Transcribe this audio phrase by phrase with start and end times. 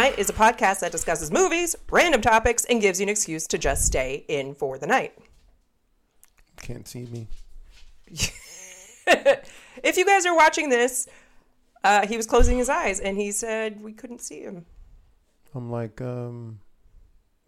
[0.00, 3.04] In for the Night is a podcast that discusses movies, random topics, and gives you
[3.04, 5.12] an excuse to just stay in for the night.
[6.62, 7.26] Can't see me.
[9.82, 11.08] If you guys are watching this,
[11.82, 14.66] uh, he was closing his eyes and he said we couldn't see him.
[15.54, 16.60] I'm like um,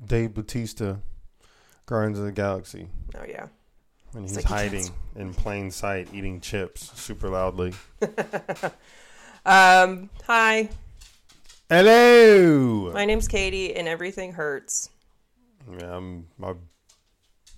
[0.04, 0.96] Dave Batista,
[1.86, 3.48] Guardians of the Galaxy, Oh, yeah.
[4.14, 7.74] And he's like he hiding in plain sight, eating chips super loudly.
[9.44, 10.68] Um, hi,
[11.72, 12.92] Hello.
[12.92, 14.90] my name's Katie and everything hurts.
[15.78, 16.26] Yeah, I'm.
[16.42, 16.58] I'm,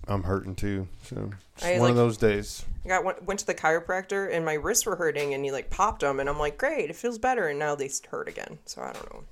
[0.07, 0.87] I'm hurting too.
[1.03, 2.63] So it's I, one like- of those days.
[2.85, 5.69] I got went, went to the chiropractor and my wrists were hurting and he like
[5.69, 8.59] popped them and I'm like, great, it feels better and now they hurt again.
[8.63, 9.23] So I don't know.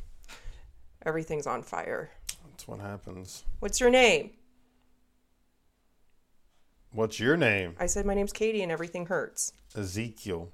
[1.05, 2.11] Everything's on fire.
[2.49, 3.45] That's what happens.
[3.61, 4.31] What's your name?
[6.91, 7.75] What's your name?
[7.79, 9.53] I said my name's Katie and everything hurts.
[9.77, 10.49] Ezekiel.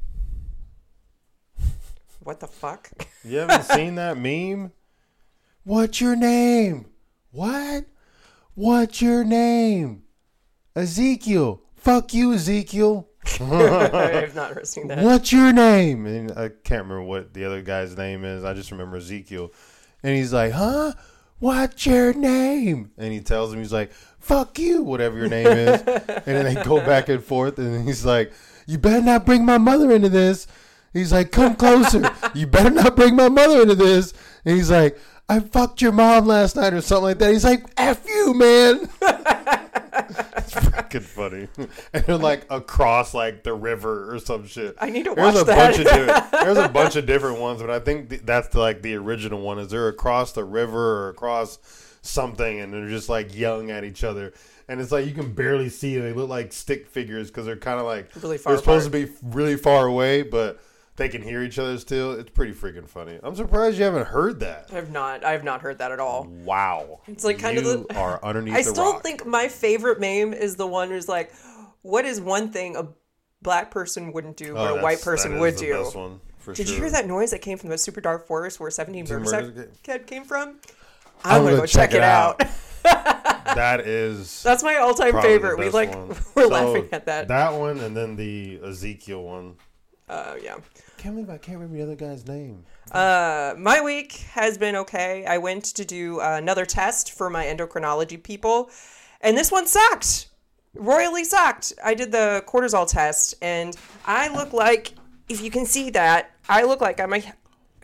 [2.29, 2.91] What the fuck?
[3.23, 4.71] You haven't seen that meme?
[5.63, 6.85] What's your name?
[7.31, 7.85] What?
[8.53, 10.03] What's your name?
[10.75, 11.63] Ezekiel.
[11.73, 13.09] Fuck you, Ezekiel.
[13.41, 15.03] I've not seen that.
[15.03, 16.05] What's your name?
[16.05, 18.43] And I can't remember what the other guy's name is.
[18.43, 19.51] I just remember Ezekiel.
[20.03, 20.93] And he's like, huh?
[21.39, 22.91] What's your name?
[22.99, 25.81] And he tells him, he's like, fuck you, whatever your name is.
[25.87, 27.57] and then they go back and forth.
[27.57, 28.31] And he's like,
[28.67, 30.45] you better not bring my mother into this.
[30.93, 32.11] He's like, come closer.
[32.33, 34.13] you better not bring my mother into this.
[34.45, 37.31] And he's like, I fucked your mom last night or something like that.
[37.31, 38.89] He's like, F you, man.
[39.01, 41.47] it's freaking funny.
[41.93, 44.75] And they're like across like the river or some shit.
[44.79, 45.55] I need to There's watch a that.
[45.55, 48.59] bunch of different, there's a bunch of different ones, but I think th- that's the,
[48.59, 49.59] like the original one.
[49.59, 51.59] Is they're across the river or across
[52.01, 54.33] something, and they're just like yelling at each other,
[54.67, 55.97] and it's like you can barely see.
[55.97, 58.91] They look like stick figures because they're kind of like Really far They're supposed to
[58.91, 60.59] be really far away, but
[60.99, 62.11] they can hear each other still.
[62.13, 63.19] It's pretty freaking funny.
[63.23, 64.69] I'm surprised you haven't heard that.
[64.71, 65.25] I've not.
[65.25, 66.25] I've not heard that at all.
[66.43, 68.53] Wow, It's like kind of you the- are underneath.
[68.57, 69.03] I still rock.
[69.03, 71.33] think my favorite meme is the one who's like,
[71.81, 72.87] "What is one thing a
[73.41, 76.75] black person wouldn't do, Oh, but a white person would do?" one, for Did sure.
[76.75, 79.31] you hear that noise that came from the super dark forest where 17 Two Murders
[79.31, 80.59] Murders Kid came from?
[81.23, 82.41] I'm, I'm gonna, gonna go check, it out.
[82.83, 85.57] That is That's my all-time favorite.
[85.57, 86.09] We like one.
[86.35, 87.27] we're So, laughing at that.
[87.29, 89.55] That one and then the Ezekiel one.
[90.07, 90.57] Uh, yeah.
[90.99, 92.65] Can't believe I can't remember the other guy's name.
[92.91, 95.25] Uh, my week has been okay.
[95.25, 98.69] I went to do uh, another test for my endocrinology people,
[99.21, 100.27] and this one sucked.
[100.73, 101.71] Royally sucked.
[101.81, 104.93] I did the cortisol test, and I look like,
[105.29, 107.23] if you can see that, I look like I'm a.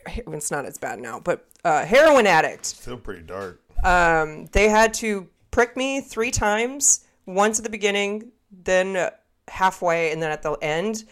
[0.08, 2.66] It's not as bad now, but uh, heroin addict.
[2.66, 3.62] Still pretty dark.
[3.86, 9.12] Um, they had to prick me three times, once at the beginning, then uh,
[9.48, 11.06] halfway, and then at the end.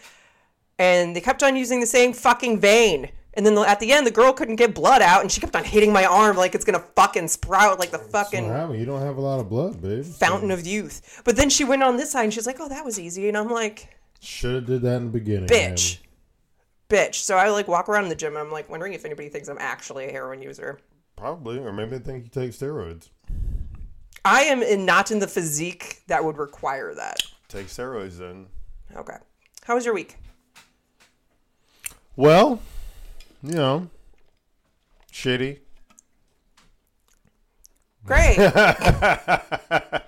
[0.78, 3.10] And they kept on using the same fucking vein.
[3.36, 5.64] And then at the end, the girl couldn't get blood out, and she kept on
[5.64, 9.20] hitting my arm like it's gonna fucking sprout like the fucking You don't have a
[9.20, 10.04] lot of blood, babe.
[10.04, 11.20] fountain of youth.
[11.24, 13.36] But then she went on this side, and she's like, "Oh, that was easy," and
[13.36, 13.88] I'm like,
[14.20, 15.48] Should have did that in the beginning.
[15.48, 15.98] "Bitch,
[16.88, 19.48] bitch." So I like walk around the gym, and I'm like wondering if anybody thinks
[19.48, 20.78] I'm actually a heroin user.
[21.16, 23.08] Probably, or maybe they think you take steroids.
[24.24, 27.18] I am in, not in the physique that would require that.
[27.48, 28.46] Take steroids then.
[28.96, 29.16] Okay.
[29.64, 30.16] How was your week?
[32.16, 32.60] Well,
[33.42, 33.88] you know,
[35.12, 35.58] shitty.
[38.04, 38.36] Great.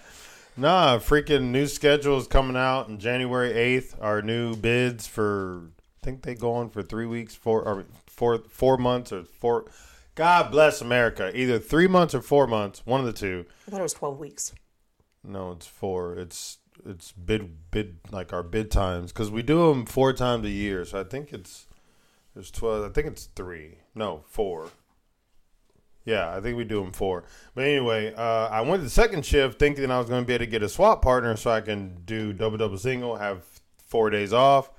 [0.59, 3.95] Nah, freaking new schedule is coming out on January eighth.
[4.01, 8.43] Our new bids for I think they go on for three weeks, four or four
[8.49, 9.67] four months or four.
[10.15, 11.31] God bless America.
[11.39, 13.45] Either three months or four months, one of the two.
[13.67, 14.55] I thought it was 12 weeks.
[15.23, 16.15] No, it's four.
[16.15, 16.57] It's
[16.87, 20.87] it's bid bid like our bid times because we do them four times a year.
[20.87, 21.66] So I think it's
[22.37, 22.85] there's twelve.
[22.85, 23.79] I think it's three.
[23.95, 24.69] No, four.
[26.05, 27.25] Yeah, I think we do them four.
[27.55, 30.35] But anyway, uh, I went to the second shift thinking I was going to be
[30.35, 33.43] able to get a swap partner so I can do double double single, have
[33.87, 34.71] four days off.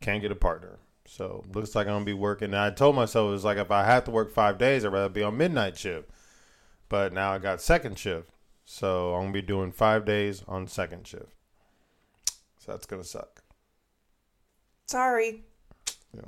[0.00, 0.78] Can't get a partner.
[1.06, 2.46] So looks like I'm gonna be working.
[2.46, 4.92] And I told myself it was like if I have to work five days, I'd
[4.92, 6.08] rather be on midnight shift.
[6.88, 8.30] But now I got second shift.
[8.64, 11.32] So I'm gonna be doing five days on second shift.
[12.58, 13.42] So that's gonna suck.
[14.86, 15.42] Sorry.
[16.14, 16.22] Yeah.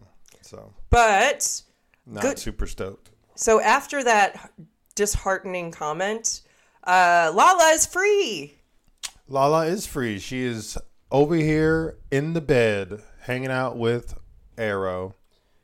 [0.46, 1.62] So But
[2.06, 2.38] not Good.
[2.38, 3.10] super stoked.
[3.34, 4.52] so after that
[4.94, 6.42] disheartening comment,
[6.84, 8.54] uh, Lala is free.
[9.28, 10.18] Lala is free.
[10.20, 10.78] She is
[11.10, 14.14] over here in the bed hanging out with
[14.56, 15.14] Arrow.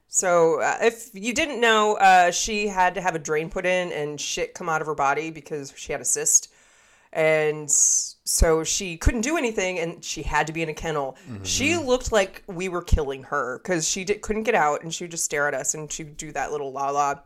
[0.09, 3.93] So uh, if you didn't know, uh, she had to have a drain put in
[3.93, 6.52] and shit come out of her body because she had a cyst.
[7.13, 11.17] And so she couldn't do anything and she had to be in a kennel.
[11.29, 11.45] Mm-hmm.
[11.45, 15.05] She looked like we were killing her because she did, couldn't get out and she
[15.05, 17.17] would just stare at us and she'd do that little la la.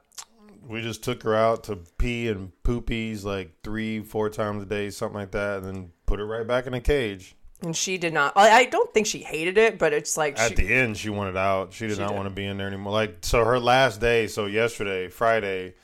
[0.67, 4.91] we just took her out to pee and poopies like three, four times a day,
[4.91, 7.37] something like that, and then put her right back in a cage.
[7.63, 8.33] And she did not.
[8.37, 11.09] I I don't think she hated it, but it's like At she, the end, she
[11.09, 11.73] wanted out.
[11.73, 12.17] She did She not did.
[12.17, 12.93] want to be in there anymore.
[12.93, 14.27] Like so, her last day.
[14.27, 15.75] So yesterday, Friday,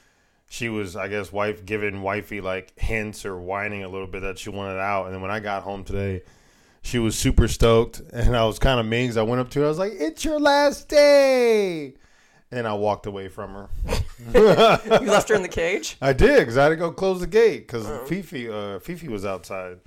[0.53, 4.39] she was, I guess, wife giving wifey like hints or whining a little bit that
[4.39, 5.07] she wanted out.
[5.07, 6.21] And then when I got home today,
[6.83, 9.17] she was super stoked, and I was kind of mean.
[9.17, 9.65] I went up to her.
[9.65, 11.95] I was like, "It's your last day,"
[12.51, 13.69] and I walked away from her.
[14.35, 14.41] you
[15.11, 15.97] left her in the cage.
[16.03, 18.05] I did because I had to go close the gate because Oh.
[18.05, 19.79] Fifi, uh, Fifi was outside.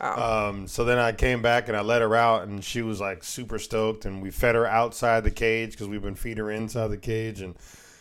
[0.00, 0.48] Oh.
[0.48, 3.22] Um, so then I came back and I let her out, and she was like
[3.22, 4.04] super stoked.
[4.04, 7.40] And we fed her outside the cage because we've been feeding her inside the cage,
[7.40, 7.54] and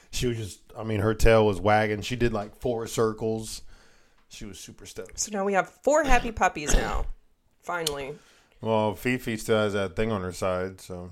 [0.09, 2.01] she was just, I mean, her tail was wagging.
[2.01, 3.63] She did like four circles.
[4.29, 5.19] She was super stoked.
[5.19, 7.05] So now we have four happy puppies now.
[7.61, 8.15] Finally.
[8.61, 11.11] Well, Fifi still has that thing on her side, so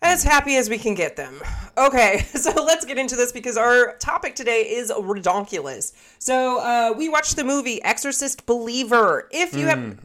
[0.00, 1.34] As happy as we can get them.
[1.76, 5.92] Okay, so let's get into this because our topic today is redonkulous.
[6.18, 9.28] So uh, we watched the movie Exorcist Believer.
[9.30, 9.98] If you have,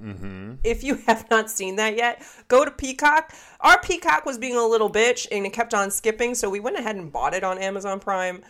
[0.64, 3.34] if you have not seen that yet, go to Peacock.
[3.64, 6.78] Our Peacock was being a little bitch and it kept on skipping, so we went
[6.78, 8.44] ahead and bought it on Amazon Prime,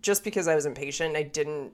[0.00, 1.16] just because I was impatient.
[1.16, 1.72] I didn't.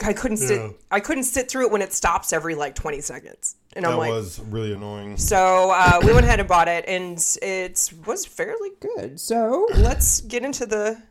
[0.00, 0.60] I couldn't sit.
[0.60, 0.70] Yeah.
[0.92, 3.98] I couldn't sit through it when it stops every like twenty seconds, and that I'm
[3.98, 5.16] like, was really annoying.
[5.16, 9.18] so uh, we went ahead and bought it, and it was fairly good.
[9.18, 11.02] So let's get into the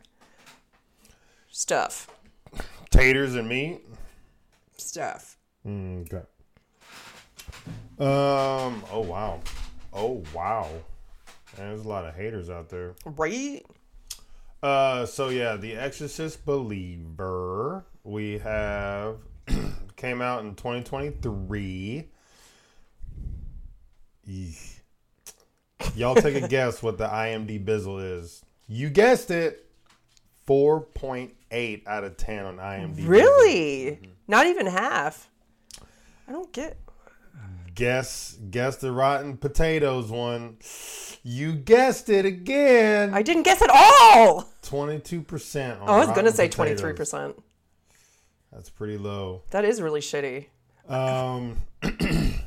[1.50, 2.08] stuff.
[2.88, 3.82] Taters and meat.
[4.78, 5.36] Stuff.
[5.66, 6.24] Mm, okay.
[8.00, 8.82] Um.
[8.90, 9.40] Oh wow.
[9.92, 10.68] Oh wow.
[11.56, 12.94] Man, there's a lot of haters out there.
[13.04, 13.64] Right?
[14.62, 17.84] Uh, so yeah, The Exorcist Believer.
[18.04, 19.16] We have
[19.96, 22.08] came out in 2023.
[24.26, 24.56] Eek.
[25.94, 28.44] Y'all take a guess what the IMD Bizzle is.
[28.66, 29.64] You guessed it.
[30.46, 33.06] 4.8 out of 10 on IMDb.
[33.06, 34.00] Really?
[34.26, 35.28] Not even half.
[36.26, 36.78] I don't get.
[37.78, 40.56] Guess guess the Rotten Potatoes one.
[41.22, 43.14] You guessed it again.
[43.14, 44.48] I didn't guess at all.
[44.64, 47.40] 22% I was gonna say twenty three percent.
[48.52, 49.42] That's pretty low.
[49.50, 50.46] That is really shitty.
[50.88, 51.58] Um,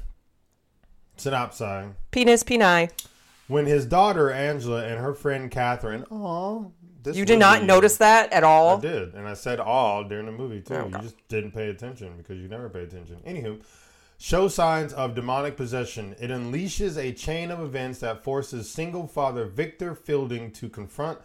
[1.15, 1.93] synopsis.
[2.11, 2.91] Penis, peni.
[3.47, 6.73] When his daughter Angela and her friend Catherine, oh,
[7.03, 8.79] this You did not notice that at all.
[8.79, 10.75] I did, and I said all during the movie too.
[10.75, 13.17] Oh, You just didn't pay attention because you never pay attention.
[13.25, 13.61] Anywho,
[14.21, 16.15] show signs of demonic possession.
[16.19, 21.19] It unleashes a chain of events that forces single father Victor Fielding to confront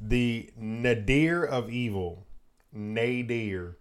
[0.00, 2.24] the Nadir of evil.
[2.72, 3.76] Nadir.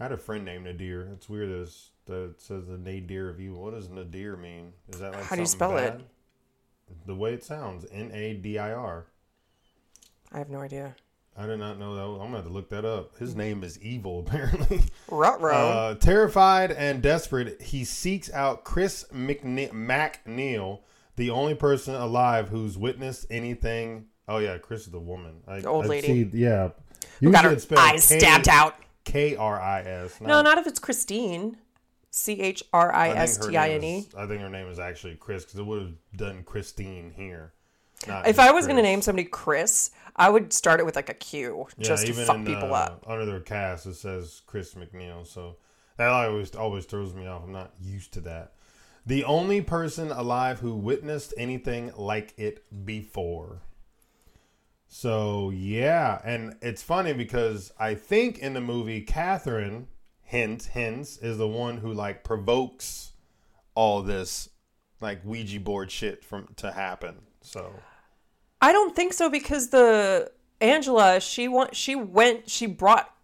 [0.00, 1.08] I had a friend named Nadir.
[1.12, 3.62] It's weird that, it's, that it says the Nadir of evil.
[3.62, 4.72] What does Nadir mean?
[4.88, 6.00] Is that like How do you spell it?
[7.06, 7.86] The way it sounds.
[7.92, 9.06] N A D I R.
[10.32, 10.96] I have no idea.
[11.38, 12.02] I did not know that.
[12.02, 13.16] I'm gonna have to look that up.
[13.18, 14.82] His name is Evil, apparently.
[15.10, 20.80] Uh, terrified and desperate, he seeks out Chris McNe- MacNeil,
[21.16, 24.06] the only person alive who's witnessed anything.
[24.26, 25.36] Oh yeah, Chris is the woman.
[25.46, 26.06] I, The old I lady.
[26.08, 26.70] See, yeah,
[27.20, 28.74] Who got her eyes K- stabbed out.
[29.04, 30.20] K R I S.
[30.20, 31.56] No, not if it's Christine.
[32.10, 33.98] C H R I I think her name N E.
[34.00, 37.52] is- I think her name is actually Chris because it would have done Christine here.
[38.06, 41.08] not If I was going to name somebody Chris, I would start it with like
[41.08, 43.04] a Q just to fuck in, people uh, up.
[43.06, 45.56] Under their cast, it says Chris MacNeil, so
[45.96, 47.42] that always always throws me off.
[47.44, 48.54] I'm not used to that.
[49.06, 53.62] The only person alive who witnessed anything like it before.
[54.88, 59.86] So yeah, and it's funny because I think in the movie Catherine
[60.22, 63.12] hint hints is the one who like provokes
[63.74, 64.50] all this
[65.00, 67.16] like Ouija board shit from to happen.
[67.40, 67.72] So
[68.60, 73.14] I don't think so because the Angela she want she went she brought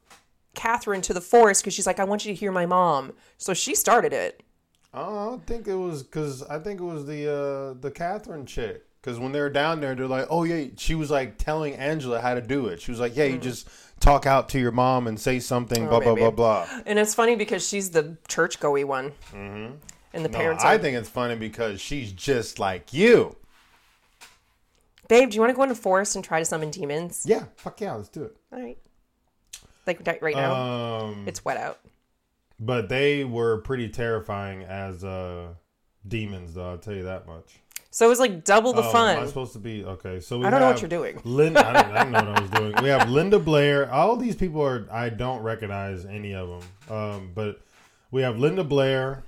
[0.54, 3.12] Catherine to the forest because she's like I want you to hear my mom.
[3.38, 4.42] So she started it.
[4.92, 8.84] Oh, I think it was because I think it was the uh, the Catherine chick.
[9.02, 12.20] Because when they were down there, they're like, "Oh yeah," she was like telling Angela
[12.20, 12.80] how to do it.
[12.80, 13.68] She was like, "Yeah, you just
[14.00, 16.08] talk out to your mom and say something, blah blah Hmm.
[16.08, 16.20] Oh, maybe.
[16.36, 19.10] blah blah." And it's funny because she's the church goey one.
[19.32, 19.74] Mm-hmm.
[20.14, 23.36] And the No, parents I are, think it's funny because she's just like you.
[25.08, 27.24] Babe, do you want to go in the forest and try to summon demons?
[27.26, 28.36] Yeah, fuck yeah, let's do it.
[28.52, 28.78] All right.
[29.86, 31.78] Like right- now, Um, it's wet out.
[32.58, 35.48] but they were pretty terrifying as uh,
[36.08, 36.70] demons, though.
[36.70, 37.60] I'll tell you that much.
[37.90, 39.18] So it was like double the Oh, fun.
[39.18, 40.18] Am supposed to be okay?
[40.20, 41.20] So we I don't know what you're doing.
[41.22, 42.74] Linda, I didn't, I didn't know what I was doing.
[42.82, 43.92] We have Linda Blair.
[43.92, 44.88] All these people are.
[44.90, 46.48] I don't recognize any of
[46.88, 46.96] them.
[46.96, 47.60] Um, but
[48.10, 49.22] we have Linda Blair.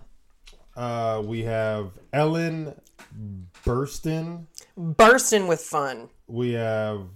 [0.74, 2.74] Uh, we have Ellen
[3.64, 4.46] Burstyn.
[4.76, 6.10] Bursting with fun.
[6.26, 7.06] We have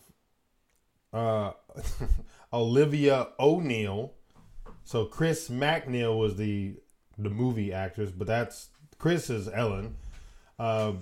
[1.13, 1.53] uh,
[2.53, 4.13] Olivia O'Neill.
[4.85, 6.77] So Chris MacNeil was the
[7.19, 9.97] the movie actress, but that's Chris is Ellen.
[10.59, 10.93] Uh,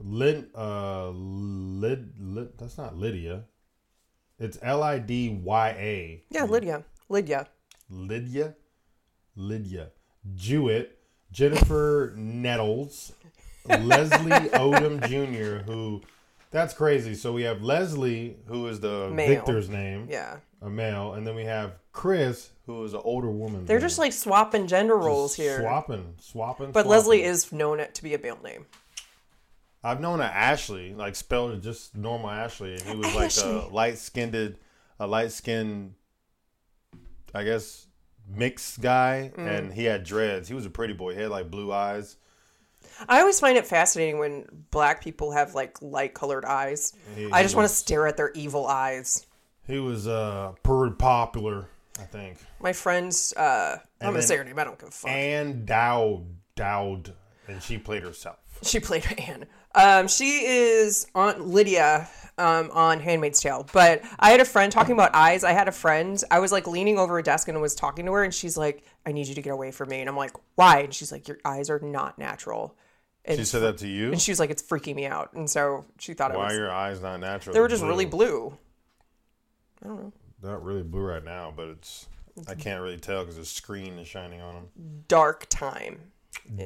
[0.00, 3.44] Lid, uh, Lid, Lid, that's not Lydia.
[4.38, 6.24] It's L I D Y A.
[6.30, 6.84] Yeah, Lydia.
[7.08, 7.48] Lydia.
[7.88, 8.54] Lydia,
[9.36, 9.90] Lydia,
[10.34, 10.98] Jewett,
[11.30, 13.12] Jennifer Nettles,
[13.68, 15.64] Leslie Odom Jr.
[15.70, 16.02] Who,
[16.50, 17.14] that's crazy.
[17.14, 19.28] So we have Leslie, who is the Male.
[19.28, 20.36] victor's name, Yeah.
[20.62, 23.64] a male, and then we have Chris, who is an older woman.
[23.66, 25.60] They're just like swapping gender roles here.
[25.60, 26.72] swapping, swapping.
[26.72, 26.90] But swapping.
[26.90, 28.66] Leslie is known to be a male name.
[29.84, 33.98] I've known a Ashley, like spelled just normal Ashley, and he was like a light
[33.98, 34.56] skinned,
[34.98, 35.94] a light skinned,
[37.34, 37.86] I guess,
[38.28, 39.46] mixed guy, Mm.
[39.48, 40.48] and he had dreads.
[40.48, 41.14] He was a pretty boy.
[41.14, 42.16] He had like blue eyes.
[43.08, 46.92] I always find it fascinating when black people have like light colored eyes.
[47.14, 49.26] He- I just want to was- stare at their evil eyes.
[49.66, 51.66] He was uh pretty popular,
[51.98, 52.38] I think.
[52.60, 54.58] My friend's, uh, I'm gonna then- say her name.
[54.58, 55.10] I don't give a fuck.
[55.10, 56.24] Ann Dowd,
[56.54, 57.14] Dowd,
[57.48, 58.36] and she played herself.
[58.62, 59.46] She played Anne.
[59.74, 63.66] Um, she is Aunt Lydia um, on Handmaid's Tale.
[63.74, 65.44] But I had a friend talking about eyes.
[65.44, 66.22] I had a friend.
[66.30, 68.84] I was like leaning over a desk and was talking to her, and she's like,
[69.04, 71.28] "I need you to get away from me." And I'm like, "Why?" And she's like,
[71.28, 72.74] "Your eyes are not natural."
[73.28, 74.12] And She said that to you.
[74.12, 76.52] and she was like, "It's freaking me out." And so she thought it Why was.
[76.52, 77.54] are your eyes not natural?
[77.54, 78.56] They were just really blue.
[79.84, 80.12] I don't know.
[80.42, 82.06] not really blue right now, but it's
[82.48, 84.68] I can't really tell because the screen is shining on them.
[85.08, 86.12] Dark time.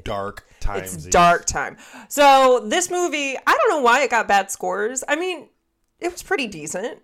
[0.05, 0.83] Dark time.
[0.83, 1.77] It's dark time.
[2.09, 5.03] So this movie, I don't know why it got bad scores.
[5.09, 5.49] I mean,
[6.01, 6.99] it was pretty decent.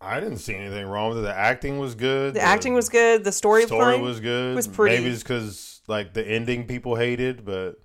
[0.00, 1.22] I didn't see anything wrong with it.
[1.22, 2.34] The acting was good.
[2.34, 3.24] The acting was good.
[3.24, 4.54] The story, story was good.
[4.54, 7.76] was pretty- Maybe it's because like the ending people hated, but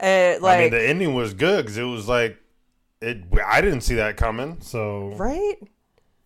[0.00, 2.38] uh, like I mean the ending was good because it was like
[3.00, 3.22] it.
[3.46, 4.58] I didn't see that coming.
[4.60, 5.56] So right.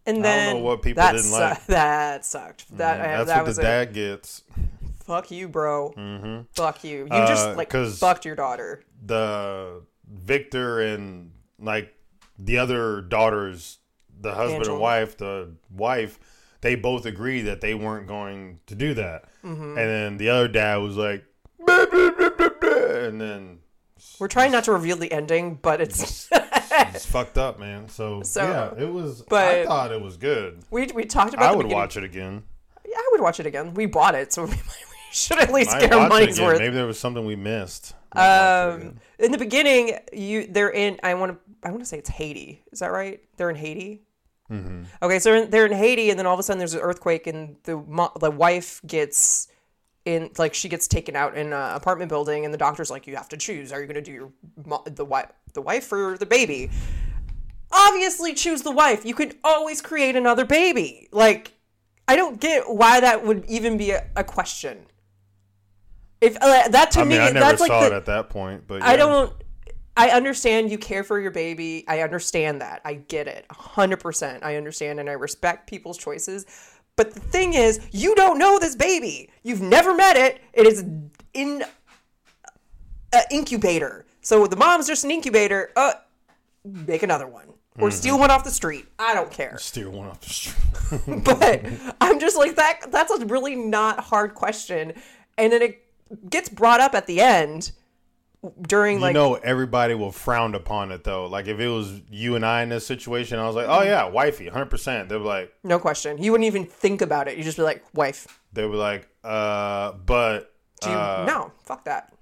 [0.07, 1.67] And then I don't know what people that didn't su- like.
[1.67, 2.77] That sucked.
[2.79, 3.65] That uh, that's that what was the it.
[3.65, 4.43] dad gets.
[5.05, 5.91] Fuck you, bro.
[5.91, 7.01] hmm Fuck you.
[7.01, 8.83] You Uh, just like fucked your daughter.
[9.05, 11.95] The Victor and like
[12.39, 13.79] the other daughters,
[14.21, 14.75] the husband Angela.
[14.75, 16.19] and wife, the wife,
[16.63, 19.25] they both agreed that they weren't going to do that.
[19.45, 19.63] Mm-hmm.
[19.63, 21.25] And then the other dad was like,
[21.59, 22.71] "Blah, blah, blah, blah, blah,"
[23.05, 23.59] and then
[24.19, 27.89] We're trying not to reveal the ending, but it's it's fucked up, man.
[27.89, 28.43] So, So,
[28.77, 29.23] yeah, it was.
[29.23, 30.59] But I thought it was good.
[30.71, 31.45] we we talked about.
[31.47, 31.49] It.
[31.53, 32.43] I would beginning- watch it again.
[32.87, 33.75] Yeah, I would watch it again.
[33.75, 34.57] We bought it, so we, we
[35.13, 36.59] should at least get our money's worth.
[36.59, 37.95] Maybe there was something we missed.
[38.15, 40.99] Might watch it Um, in the beginning, you they're in.
[41.03, 41.39] I want to.
[41.63, 42.63] I want to say it's Haiti.
[42.73, 43.21] Is that right?
[43.37, 44.03] They're in Haiti.
[44.51, 44.83] Mm-hmm.
[45.03, 46.81] Okay, so they're in, they're in Haiti, and then all of a sudden there's an
[46.81, 47.77] earthquake, and the
[48.19, 49.47] the wife gets
[50.05, 53.17] in, like she gets taken out in an apartment building, and the doctor's like, you
[53.17, 53.73] have to choose.
[53.73, 54.33] Are you going to do your
[54.65, 56.71] mo- the wife the wife or the baby?
[57.73, 59.05] Obviously, choose the wife.
[59.05, 61.09] You could always create another baby.
[61.13, 61.53] Like,
[62.09, 64.87] I don't get why that would even be a, a question.
[66.21, 68.65] If uh, that to I me, I never that's like the, it at that point,
[68.67, 69.33] but I don't.
[69.97, 71.85] I understand you care for your baby.
[71.87, 72.81] I understand that.
[72.85, 73.45] I get it.
[73.51, 74.43] 100%.
[74.43, 76.47] I understand and I respect people's choices.
[77.01, 79.31] But the thing is, you don't know this baby.
[79.43, 80.39] You've never met it.
[80.53, 80.85] It is
[81.33, 81.65] in
[83.15, 84.05] an incubator.
[84.21, 85.71] So the mom's just an incubator.
[85.75, 85.95] Uh,
[86.63, 87.47] make another one.
[87.79, 88.87] Or steal one off the street.
[88.99, 89.57] I don't care.
[89.59, 91.25] steal one off the street.
[91.25, 91.65] But
[92.03, 92.93] I'm just like that.
[92.93, 94.93] That's a really not hard question.
[95.39, 95.83] And then it
[96.29, 97.73] gets brought up at the end
[98.63, 101.27] during you like know, everybody will frown upon it though.
[101.27, 104.09] Like if it was you and I in this situation, I was like, "Oh yeah,
[104.09, 106.17] wifey, hundred percent." They were like, No question.
[106.23, 107.37] You wouldn't even think about it.
[107.37, 108.41] You just be like, wife.
[108.53, 110.97] they were like, "Uh, but Do you?
[110.97, 112.15] uh, no, fuck that.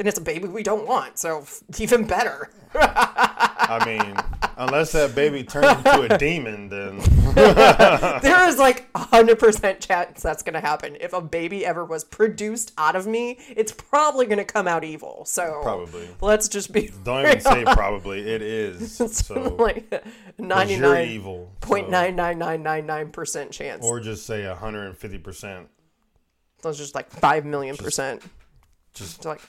[0.00, 1.18] Then it's a baby we don't want.
[1.18, 1.44] So
[1.78, 2.48] even better.
[2.74, 4.16] I mean,
[4.56, 7.00] unless that baby turns into a demon, then
[7.34, 10.96] there is like a hundred percent chance that's gonna happen.
[10.98, 15.26] If a baby ever was produced out of me, it's probably gonna come out evil.
[15.26, 16.08] So Probably.
[16.22, 18.20] Let's just be don't even say probably.
[18.20, 19.54] It is so.
[19.58, 20.02] like
[20.38, 21.52] ninety nine evil.
[21.60, 23.84] point nine nine nine nine nine percent chance.
[23.84, 25.68] or just say hundred and fifty percent.
[26.64, 28.22] it's just like five million percent.
[28.94, 29.42] Just It's like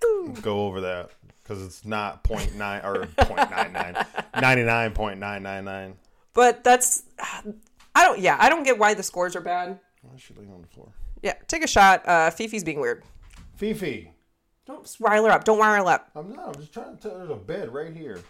[0.42, 1.10] go over that
[1.42, 5.94] because it's not 0.9 or 0.99 99.999
[6.32, 7.04] But that's
[7.94, 9.78] I don't yeah, I don't get why the scores are bad.
[10.02, 10.88] why is she laying on the floor
[11.22, 12.02] Yeah, take a shot.
[12.06, 13.02] Uh Fifi's being weird.
[13.56, 14.10] fifi
[14.66, 15.44] Don't rile her up.
[15.44, 16.10] Don't rile her up.
[16.14, 18.20] i'm not i'm just trying to tell there's a bed right here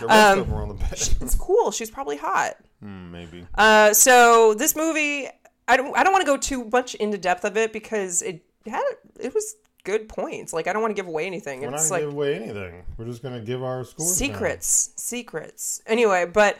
[0.00, 1.70] the rest Um, of them are on the bed It's cool.
[1.70, 2.56] She's probably hot.
[2.80, 5.28] Hmm, maybe Uh so this movie
[5.68, 8.42] I don't I don't want to go too much into depth of it because it
[8.66, 8.82] had
[9.20, 10.52] it was good points.
[10.52, 11.60] Like I don't want to give away anything.
[11.60, 14.26] we're not It's gonna like give away anything we're just gonna give our scores now.
[14.26, 16.58] secrets secrets anyway but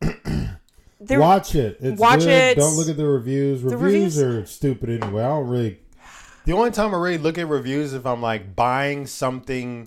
[1.00, 1.78] Watch it.
[1.80, 2.28] It's Watch good.
[2.28, 2.56] it.
[2.58, 3.62] Don't look at the reviews.
[3.62, 5.22] Reviews, reviews- are stupid anyway.
[5.24, 5.78] I don't really.
[6.44, 9.86] The only time I really look at reviews is if I'm like buying something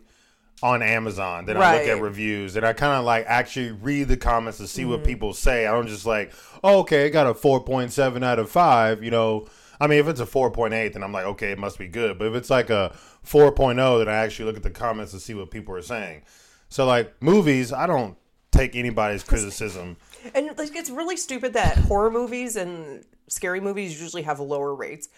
[0.64, 1.46] on Amazon.
[1.46, 4.68] Then I look at reviews and I kind of like actually read the comments to
[4.68, 4.92] see Mm-hmm.
[4.92, 5.68] what people say.
[5.68, 6.32] I don't just like,
[6.64, 9.04] oh, okay, it got a four point seven out of five.
[9.04, 9.48] You know,
[9.80, 11.88] I mean, if it's a four point eight, then I'm like, okay, it must be
[11.88, 12.18] good.
[12.18, 15.34] But if it's like a 4.0, then I actually look at the comments to see
[15.34, 16.24] what people are saying.
[16.70, 18.18] So like movies, I don't
[18.52, 19.98] take anybody's criticism.
[20.34, 25.10] And like it's really stupid that horror movies and scary movies usually have lower rates.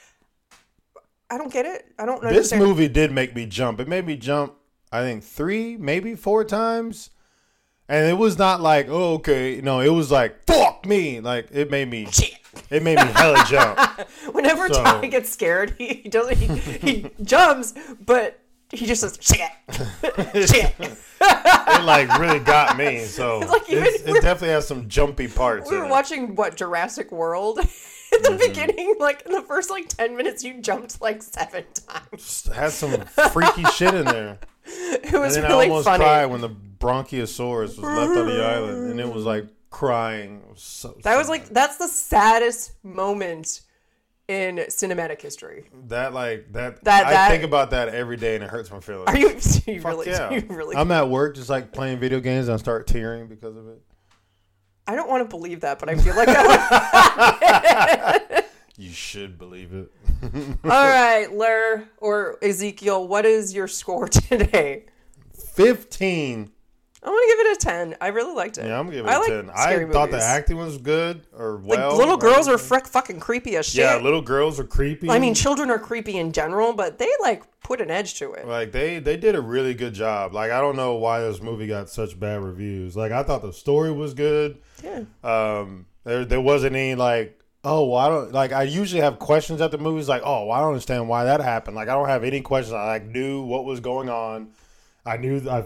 [1.29, 1.85] I don't get it.
[1.99, 2.31] I don't know.
[2.31, 3.79] This movie did make me jump.
[3.79, 4.53] It made me jump,
[4.91, 7.09] I think, three, maybe four times.
[7.89, 9.59] And it was not like, oh, okay.
[9.61, 11.19] No, it was like, fuck me.
[11.19, 12.36] Like, it made me, Shit.
[12.69, 13.79] It made me hella jump.
[14.33, 16.37] Whenever So- Ty gets scared, he, he doesn't.
[16.37, 17.73] He, he jumps,
[18.05, 18.39] but
[18.71, 19.39] he just says shit,
[20.49, 20.73] shit.
[21.19, 22.99] It like really got me.
[23.05, 25.69] So like even it's- we're- it definitely has some jumpy parts.
[25.69, 25.91] We in were it.
[25.91, 27.59] watching what Jurassic World.
[27.59, 27.65] In
[28.21, 28.37] Mm-hmm.
[28.37, 32.47] the beginning, like in the first like ten minutes, you jumped like seven times.
[32.49, 33.01] It had some
[33.33, 34.37] freaky shit in there.
[34.65, 36.05] It And was then I really almost funny.
[36.05, 39.45] cried when the Bronchiosaurus was left on the island, and it was like
[39.77, 40.41] crying.
[40.49, 43.61] Was so That was like that's the saddest moment
[44.27, 45.69] in cinematic history.
[45.87, 46.13] that.
[46.13, 46.83] Like that.
[46.83, 49.07] That- I that- think about that every day, and it hurts my feelings.
[49.07, 49.29] Are you,
[49.75, 50.07] you really?
[50.07, 50.31] yeah.
[50.31, 50.75] You really?
[50.75, 53.81] I'm at work just like playing video games and I start tearing because of it.
[54.87, 58.43] I don't want to believe that, but I feel like I.
[58.79, 59.91] You should believe it.
[60.63, 64.85] All right, Ler or Ezekiel, what is your score today?
[65.55, 66.51] 15.
[67.03, 67.95] I'm gonna give it a ten.
[68.01, 68.65] I really liked it.
[68.65, 69.49] Yeah, I'm gonna give it I a like 10.
[69.51, 71.95] I scary thought the acting was good or Like well.
[71.97, 72.67] little or girls are anything.
[72.67, 73.75] frick fucking creepy as shit.
[73.81, 75.09] Yeah, little girls are creepy.
[75.09, 78.47] I mean, children are creepy in general, but they like put an edge to it.
[78.47, 80.33] like they they did a really good job.
[80.33, 82.95] Like I don't know why this movie got such bad reviews.
[82.97, 84.57] Like I thought the story was good.
[84.83, 85.03] Yeah.
[85.23, 89.61] Um, there there wasn't any like oh well, I don't like I usually have questions
[89.61, 91.75] at the movies like oh well, I don't understand why that happened.
[91.75, 92.73] Like I don't have any questions.
[92.73, 94.49] I like knew what was going on.
[95.05, 95.65] I knew I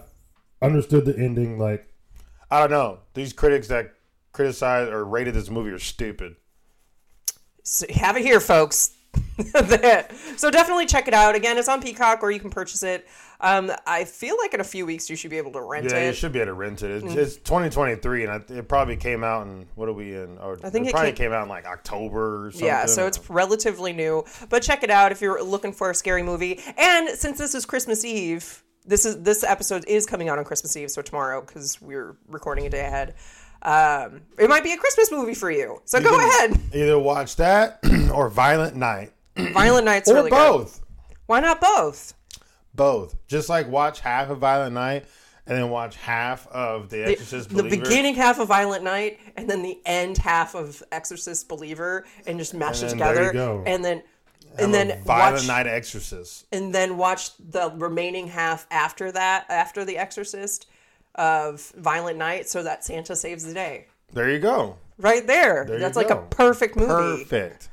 [0.62, 1.58] understood the ending.
[1.60, 1.88] Like
[2.50, 3.94] I don't know these critics that
[4.32, 6.36] criticized or rated this movie are stupid.
[7.64, 8.92] So have it here, folks.
[10.38, 11.36] so definitely check it out.
[11.36, 13.08] Again, it's on Peacock, or you can purchase it.
[13.40, 16.04] Um, I feel like in a few weeks you should be able to rent Yeah,
[16.04, 16.16] you it.
[16.16, 17.04] should be able to rent it.
[17.04, 20.38] It's, it's 2023, and I, it probably came out in what are we in?
[20.38, 22.46] Or I think it probably came- came, out in like October.
[22.48, 22.68] or something.
[22.68, 26.24] Yeah, so it's relatively new, but check it out if you're looking for a scary
[26.24, 26.60] movie.
[26.78, 30.76] And since this is Christmas Eve, this is this episode is coming out on Christmas
[30.76, 33.16] Eve, so tomorrow because we're recording a day ahead.
[33.64, 36.20] Um, it might be a Christmas movie for you, so go can-
[36.52, 36.60] ahead.
[36.74, 37.80] either watch that
[38.14, 40.36] or Violent Night Violent Night's or really good.
[40.36, 40.82] both.
[41.28, 42.14] Why not both?
[42.74, 43.16] Both.
[43.28, 45.06] Just like watch half of Violent Night
[45.46, 47.84] and then watch half of The The, Exorcist the Believer.
[47.84, 52.54] beginning half of Violent Night and then the end half of Exorcist Believer, and just
[52.54, 53.64] mash And it then there together, you go.
[53.68, 54.04] and then
[54.58, 56.46] and then Violent watch Night Exorcist.
[56.52, 60.68] and then watch the remaining half after that, after the Exorcist
[61.16, 63.88] of Violent Night, so that Santa saves the day.
[64.14, 64.78] There you go.
[64.98, 65.66] Right there.
[65.68, 67.24] There That's like a perfect movie.
[67.24, 67.70] Perfect.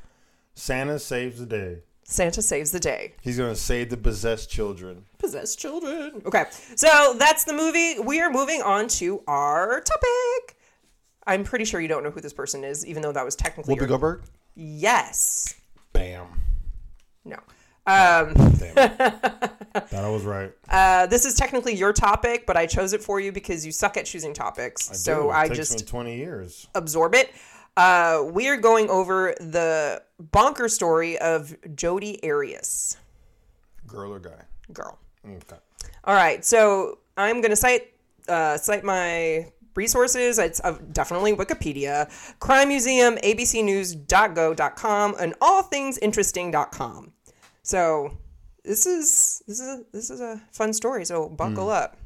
[0.55, 1.77] Santa saves the day.
[2.03, 3.13] Santa saves the day.
[3.21, 5.05] He's gonna save the possessed children.
[5.19, 6.21] Possessed children.
[6.25, 7.99] Okay, so that's the movie.
[7.99, 10.57] We are moving on to our topic.
[11.27, 13.75] I'm pretty sure you don't know who this person is, even though that was technically
[13.75, 13.87] Whoopi your...
[13.87, 14.23] Goldberg.
[14.55, 15.53] Yes.
[15.93, 16.25] Bam.
[17.25, 17.37] No.
[17.87, 18.73] Um, Damn.
[19.73, 20.51] Thought I was right.
[20.69, 23.97] uh, this is technically your topic, but I chose it for you because you suck
[23.97, 24.85] at choosing topics.
[24.99, 26.67] so Dude, it I takes just me 20 years.
[26.75, 27.31] absorb it.
[27.77, 30.01] Uh, we are going over the
[30.31, 32.97] bonker story of Jodi Arias.
[33.87, 34.41] Girl or guy?
[34.73, 34.99] Girl.
[35.25, 35.55] Okay.
[36.03, 37.93] All right, so I'm going to cite
[38.27, 40.39] uh, cite my resources.
[40.39, 47.13] It's uh, definitely Wikipedia, Crime Museum, ABCNews.go.com, and allthingsinteresting.com.
[47.63, 48.17] So
[48.63, 51.05] this is this is a, this is a fun story.
[51.05, 51.71] So buckle Hmm.
[51.71, 51.97] up.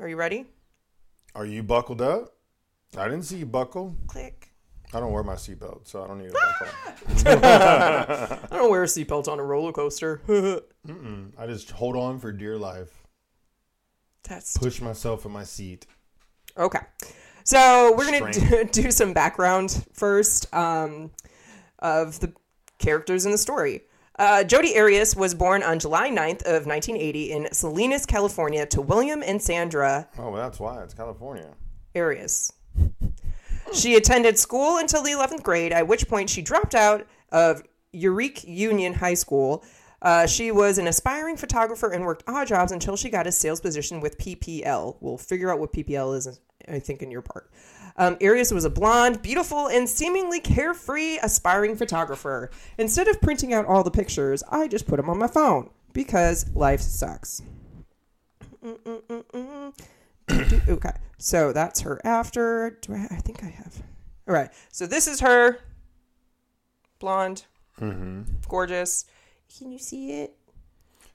[0.00, 0.46] Are you ready?
[1.34, 2.34] Are you buckled up?
[2.96, 3.94] I didn't see you buckle.
[4.08, 4.48] Click.
[4.92, 6.66] I don't wear my seatbelt, so I don't need a buckle.
[8.50, 10.20] I don't wear a seatbelt on a roller coaster.
[11.38, 12.90] I just hold on for dear life.
[14.24, 15.86] That's Push myself in my seat.
[16.56, 16.80] Okay.
[17.44, 21.10] So we're going to do, do some background first um,
[21.78, 22.32] of the
[22.78, 23.82] characters in the story.
[24.18, 29.22] Uh, Jodi Arias was born on July 9th of 1980 in Salinas, California to William
[29.22, 31.54] and Sandra Oh, well, that's why it's California.
[31.96, 32.52] Arias.
[33.72, 37.62] She attended school until the 11th grade, at which point she dropped out of
[37.94, 39.64] Yreka Union High School.
[40.02, 43.60] Uh, she was an aspiring photographer and worked odd jobs until she got a sales
[43.60, 44.96] position with PPL.
[45.00, 47.50] We'll figure out what PPL is I think, in your part.
[47.96, 52.50] Um, Arias was a blonde, beautiful, and seemingly carefree, aspiring photographer.
[52.78, 56.46] Instead of printing out all the pictures, I just put them on my phone because
[56.54, 57.42] life sucks.
[60.68, 62.78] Okay, so that's her after.
[62.82, 63.08] Do I?
[63.10, 63.82] I think I have.
[64.28, 65.58] All right, so this is her,
[67.00, 67.46] blonde,
[68.48, 69.06] gorgeous.
[69.58, 70.36] Can you see it?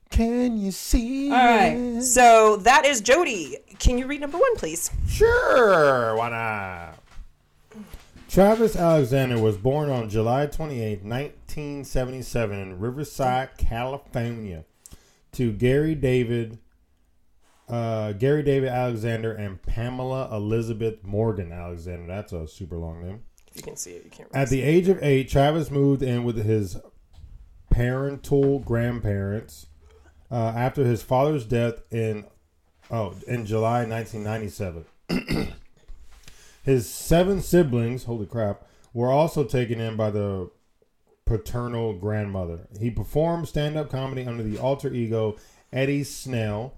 [0.10, 1.32] Can you see?
[1.32, 3.58] All right, so that is Jodi.
[3.80, 4.91] Can you read number one, please?
[5.08, 7.86] Sure, why not?
[8.30, 14.65] Travis Alexander was born on July 28, 1977, in Riverside, California,
[15.32, 16.60] to Gary David,
[17.69, 22.08] uh, Gary David Alexander and Pamela Elizabeth Morgan Alexander.
[22.08, 23.24] That's a super long name.
[23.48, 24.30] If you can see it, you can't.
[24.34, 26.78] At the age of eight, Travis moved in with his
[27.75, 29.67] parental grandparents
[30.31, 32.25] uh, after his father's death in
[32.89, 34.85] oh in July 1997.
[36.63, 40.49] his seven siblings, holy crap, were also taken in by the
[41.25, 42.67] paternal grandmother.
[42.79, 45.35] He performed stand-up comedy under the alter ego
[45.73, 46.75] Eddie Snell.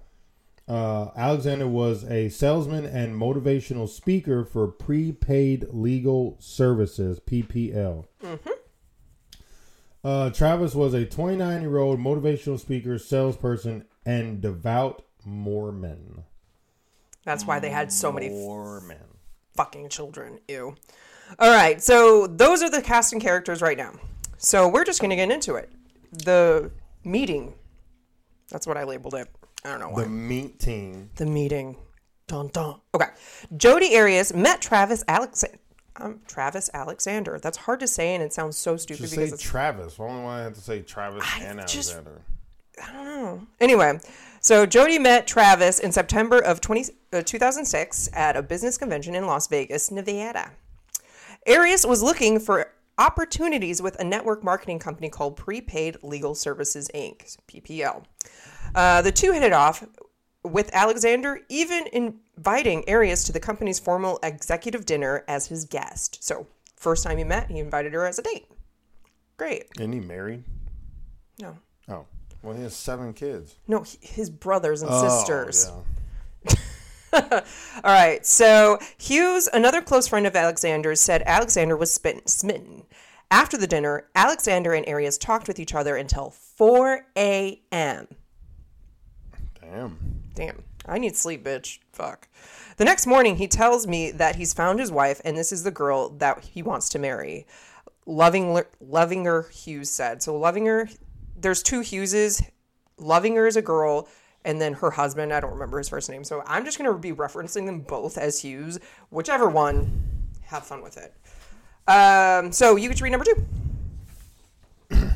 [0.66, 7.20] Uh, Alexander was a salesman and motivational speaker for prepaid legal services.
[10.04, 16.24] Uh, Travis was a 29 year old motivational speaker, salesperson, and devout Mormon.
[17.24, 18.96] That's why they had so many Mormon.
[19.54, 20.38] fucking children.
[20.48, 20.74] Ew.
[21.38, 23.92] All right, so those are the casting characters right now.
[24.38, 25.70] So we're just gonna get into it.
[26.24, 26.70] The
[27.04, 27.54] meeting.
[28.50, 29.28] That's what I labeled it.
[29.64, 30.04] I don't know why.
[30.04, 31.10] The meeting.
[31.16, 31.76] The meeting.
[32.28, 32.76] Dun dun.
[32.94, 33.08] Okay.
[33.56, 35.44] Jodi Arias met Travis Alex.
[36.00, 37.38] Um, Travis Alexander.
[37.42, 39.98] That's hard to say, and it sounds so stupid Just because say it's Travis.
[39.98, 42.22] Why do I have to say Travis I and just- Alexander?
[42.80, 43.46] I don't know.
[43.60, 43.98] Anyway,
[44.40, 49.26] so Jodi met Travis in September of 20, uh, 2006 at a business convention in
[49.26, 50.52] Las Vegas, Nevada.
[51.48, 57.36] Arias was looking for opportunities with a network marketing company called Prepaid Legal Services Inc.,
[57.48, 58.04] PPL.
[58.74, 59.84] Uh, the two hit it off
[60.44, 66.22] with Alexander even inviting Arias to the company's formal executive dinner as his guest.
[66.22, 66.46] So,
[66.76, 68.46] first time he met, he invited her as a date.
[69.36, 69.66] Great.
[69.78, 70.44] Isn't he married?
[71.40, 71.56] No.
[71.88, 72.06] Oh.
[72.42, 73.56] Well, he has seven kids.
[73.66, 75.70] No, he- his brothers and Oh, sisters.
[76.44, 76.54] yeah.
[77.84, 78.24] All right.
[78.24, 81.92] So Hughes, another close friend of Alexander's, said Alexander was
[82.26, 82.84] smitten.
[83.30, 88.08] After the dinner, Alexander and Arias talked with each other until 4 a.m.
[89.70, 89.98] Damn.
[90.34, 91.78] Damn, I need sleep, bitch.
[91.92, 92.28] Fuck.
[92.76, 95.70] The next morning, he tells me that he's found his wife, and this is the
[95.70, 97.46] girl that he wants to marry.
[98.06, 100.22] Loving, Lovinger Hughes said.
[100.22, 100.88] So Lovinger,
[101.36, 102.48] there's two Hugheses.
[102.96, 104.08] Lovinger is a girl,
[104.44, 105.32] and then her husband.
[105.32, 108.40] I don't remember his first name, so I'm just gonna be referencing them both as
[108.40, 108.78] Hughes.
[109.10, 111.14] Whichever one, have fun with it.
[111.90, 113.44] Um, so you get to read number two.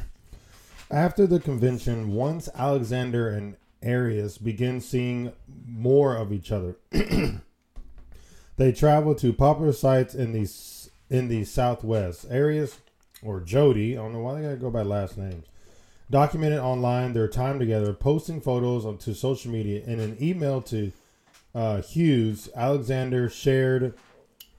[0.90, 5.32] After the convention, once Alexander and Arias begin seeing
[5.66, 6.76] more of each other,
[8.56, 10.50] they travel to popular sites in the
[11.10, 12.26] in the Southwest.
[12.30, 12.78] Arias
[13.22, 15.46] or Jodi, I don't know why they gotta go by last names,
[16.10, 19.82] documented online their time together, posting photos onto social media.
[19.84, 20.92] In an email to
[21.54, 23.94] uh, Hughes, Alexander shared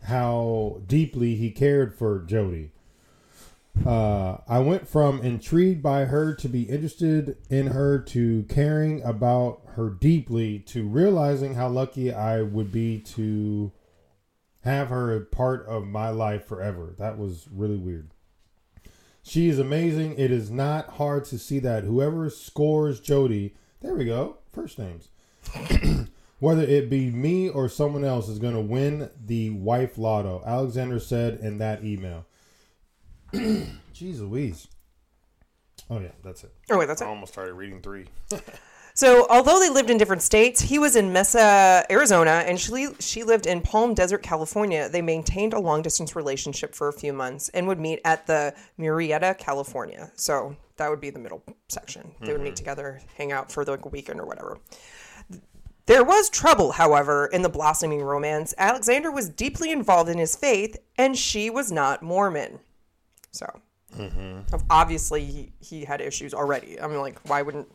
[0.03, 2.72] how deeply he cared for Jodi.
[3.85, 9.61] Uh, I went from intrigued by her to be interested in her to caring about
[9.75, 13.71] her deeply to realizing how lucky I would be to
[14.61, 16.95] have her a part of my life forever.
[16.97, 18.11] That was really weird.
[19.21, 20.15] She is amazing.
[20.17, 25.09] It is not hard to see that whoever scores Jodi, there we go, first names.
[26.39, 30.99] Whether it be me or someone else is going to win the wife lotto, Alexander
[30.99, 32.25] said in that email.
[33.93, 34.67] Jeez Louise.
[35.89, 36.51] Oh, yeah, that's it.
[36.71, 37.09] Oh wait, that's I it.
[37.09, 38.07] almost started reading three.
[38.95, 43.23] So, although they lived in different states, he was in Mesa, Arizona, and she she
[43.23, 44.87] lived in Palm Desert, California.
[44.87, 48.53] They maintained a long distance relationship for a few months and would meet at the
[48.77, 50.11] Murrieta, California.
[50.15, 52.11] So that would be the middle section.
[52.21, 52.55] They would meet mm-hmm.
[52.55, 54.59] together, hang out for like a weekend or whatever.
[55.87, 58.53] There was trouble, however, in the blossoming romance.
[58.59, 62.59] Alexander was deeply involved in his faith, and she was not Mormon.
[63.33, 63.45] So,
[63.97, 64.55] mm-hmm.
[64.69, 66.79] obviously, he, he had issues already.
[66.79, 67.67] I mean, like, why wouldn't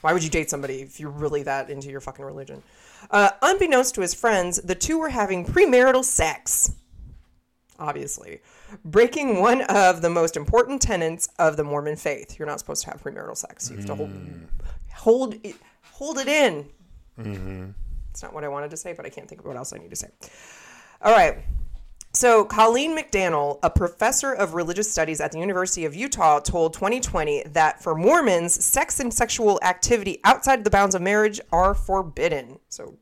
[0.00, 2.62] why would you date somebody if you're really that into your fucking religion?
[3.10, 6.72] Uh, unbeknownst to his friends, the two were having premarital sex.
[7.80, 8.40] Obviously,
[8.84, 12.38] breaking one of the most important tenets of the Mormon faith.
[12.38, 13.70] You're not supposed to have premarital sex.
[13.70, 14.48] You have to hold mm.
[14.92, 15.56] hold it,
[15.92, 16.68] hold it in.
[17.20, 17.70] Mm-hmm.
[18.10, 19.78] It's not what I wanted to say, but I can't think of what else I
[19.78, 20.08] need to say.
[21.02, 21.38] All right.
[22.14, 27.44] So, Colleen McDannell, a professor of religious studies at the University of Utah, told 2020
[27.48, 32.58] that for Mormons, sex and sexual activity outside the bounds of marriage are forbidden.
[32.70, 32.96] So,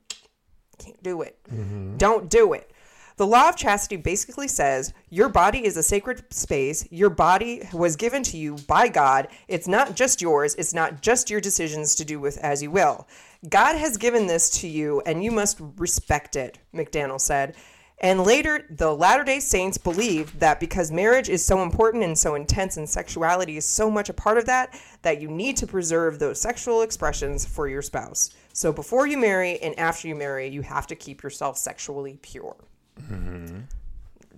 [0.78, 1.38] can't do it.
[1.48, 1.96] Mm-hmm.
[1.96, 2.70] Don't do it.
[3.16, 6.86] The law of chastity basically says your body is a sacred space.
[6.90, 9.28] Your body was given to you by God.
[9.48, 13.08] It's not just yours, it's not just your decisions to do with as you will.
[13.48, 17.56] God has given this to you and you must respect it, McDannell said.
[17.98, 22.34] And later, the Latter day Saints believe that because marriage is so important and so
[22.34, 26.18] intense and sexuality is so much a part of that, that you need to preserve
[26.18, 28.34] those sexual expressions for your spouse.
[28.52, 32.56] So before you marry and after you marry, you have to keep yourself sexually pure.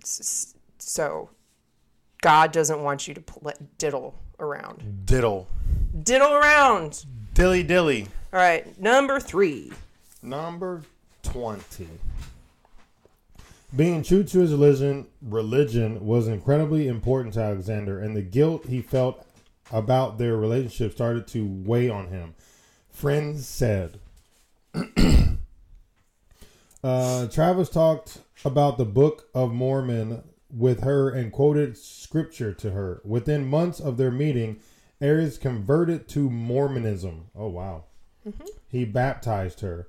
[0.01, 1.29] S- So
[2.21, 5.03] God doesn't want you to pl- diddle around.
[5.05, 5.47] Diddle.
[6.03, 7.05] Diddle around.
[7.33, 8.07] Dilly dilly.
[8.31, 9.71] All right, number three.
[10.21, 10.83] Number
[11.23, 11.87] 20.
[13.75, 18.81] Being true to his religion, religion was incredibly important to Alexander, and the guilt he
[18.81, 19.25] felt
[19.71, 22.33] about their relationship started to weigh on him.
[22.89, 23.99] Friends said.
[26.83, 33.01] uh, Travis talked about the Book of Mormon with her and quoted scripture to her.
[33.05, 34.59] Within months of their meeting,
[35.01, 37.27] Arias converted to Mormonism.
[37.35, 37.85] Oh, wow.
[38.67, 39.87] He baptized her.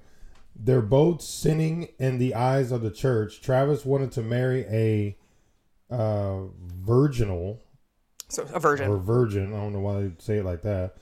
[0.63, 3.41] They're both sinning in the eyes of the church.
[3.41, 5.17] Travis wanted to marry a
[5.91, 7.61] uh, virginal
[8.29, 8.91] So a virgin.
[8.91, 9.55] or virgin.
[9.55, 10.97] I don't know why they say it like that.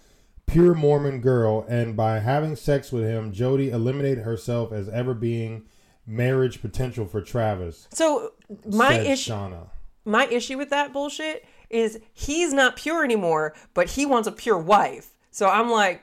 [0.46, 5.64] Pure Mormon girl, and by having sex with him, Jodi eliminated herself as ever being
[6.06, 7.86] marriage potential for Travis.
[7.92, 8.32] So
[8.64, 9.68] my issue, Shauna.
[10.06, 14.56] my issue with that bullshit is he's not pure anymore, but he wants a pure
[14.58, 15.10] wife.
[15.30, 16.00] So I'm like,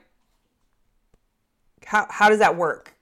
[1.86, 2.95] how how does that work?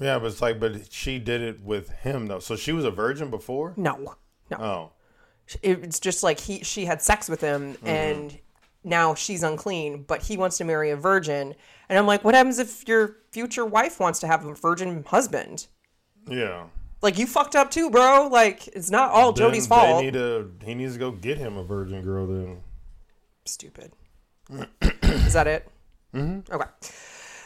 [0.00, 2.38] Yeah, but it's like, but she did it with him though.
[2.40, 3.74] So she was a virgin before.
[3.76, 4.14] No,
[4.50, 4.56] no.
[4.58, 4.92] Oh,
[5.62, 8.38] It's just like he she had sex with him and
[8.84, 11.54] now she's unclean, but he wants to marry a virgin.
[11.88, 15.66] And I'm like, what happens if your future wife wants to have a virgin husband?
[16.28, 16.64] yeah.
[17.02, 18.28] Like you fucked up too, bro.
[18.30, 20.04] Like it's not all Then Jodi's they fault.
[20.04, 20.52] need to.
[20.64, 21.96] He needs to go get him a virgin.
[22.00, 22.60] Virgin girl, then
[23.44, 23.92] Stupid.
[25.02, 25.68] Is that it?
[26.14, 26.54] Mm-hmm.
[26.54, 26.68] Okay.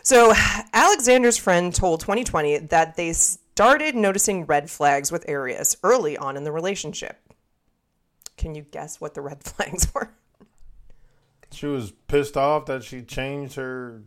[0.06, 0.32] So
[0.72, 6.44] Alexander's friend told 2020 that they started noticing red flags with Arias early on in
[6.44, 7.18] the relationship.
[8.36, 10.12] Can you guess what the red flags were?
[11.50, 14.04] She was pissed off that she changed her.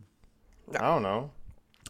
[0.74, 1.32] I don't know.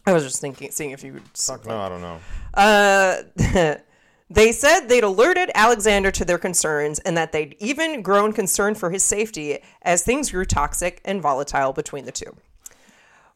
[0.05, 1.23] I was just thinking, seeing if you would.
[1.33, 2.19] Fuck no, I don't know.
[2.53, 3.77] Uh,
[4.29, 8.91] they said they'd alerted Alexander to their concerns and that they'd even grown concerned for
[8.91, 12.35] his safety as things grew toxic and volatile between the two.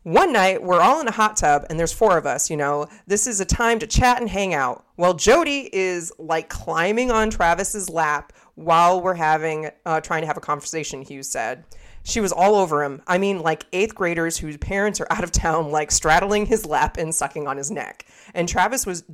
[0.05, 2.85] One night, we're all in a hot tub and there's four of us, you know.
[3.07, 4.85] This is a time to chat and hang out.
[4.97, 10.37] Well, Jodi is like climbing on Travis's lap while we're having, uh, trying to have
[10.37, 11.63] a conversation, Hughes said.
[12.03, 13.01] She was all over him.
[13.07, 16.97] I mean, like eighth graders whose parents are out of town, like straddling his lap
[16.97, 18.05] and sucking on his neck.
[18.35, 19.05] And Travis was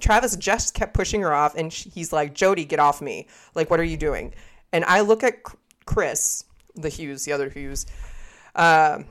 [0.00, 3.28] Travis just kept pushing her off, and he's like, "Jodi, get off me!
[3.54, 4.34] Like, what are you doing?"
[4.72, 5.36] And I look at
[5.84, 7.86] Chris, the Hughes, the other Hughes.
[8.56, 9.04] Uh,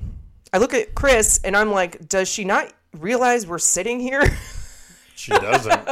[0.55, 4.23] I look at Chris, and I'm like, "Does she not realize we're sitting here?"
[5.17, 5.89] She doesn't.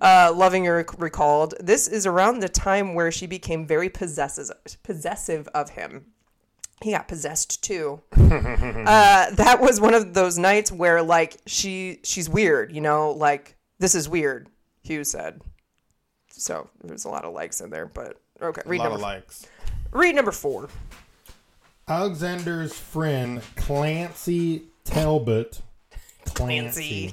[0.00, 4.50] uh, Lovinger recalled, "This is around the time where she became very possessive,
[4.82, 6.06] possessive of him."
[6.82, 8.00] He got possessed too.
[8.12, 13.56] uh, that was one of those nights where, like, she she's weird, you know, like
[13.78, 14.48] this is weird.
[14.82, 15.40] Hugh said.
[16.30, 18.62] So there's a lot of likes in there, but okay.
[18.64, 19.46] a Read lot number of likes.
[19.92, 20.68] read number four.
[21.86, 25.60] Alexander's friend Clancy Talbot
[26.24, 27.12] Clancy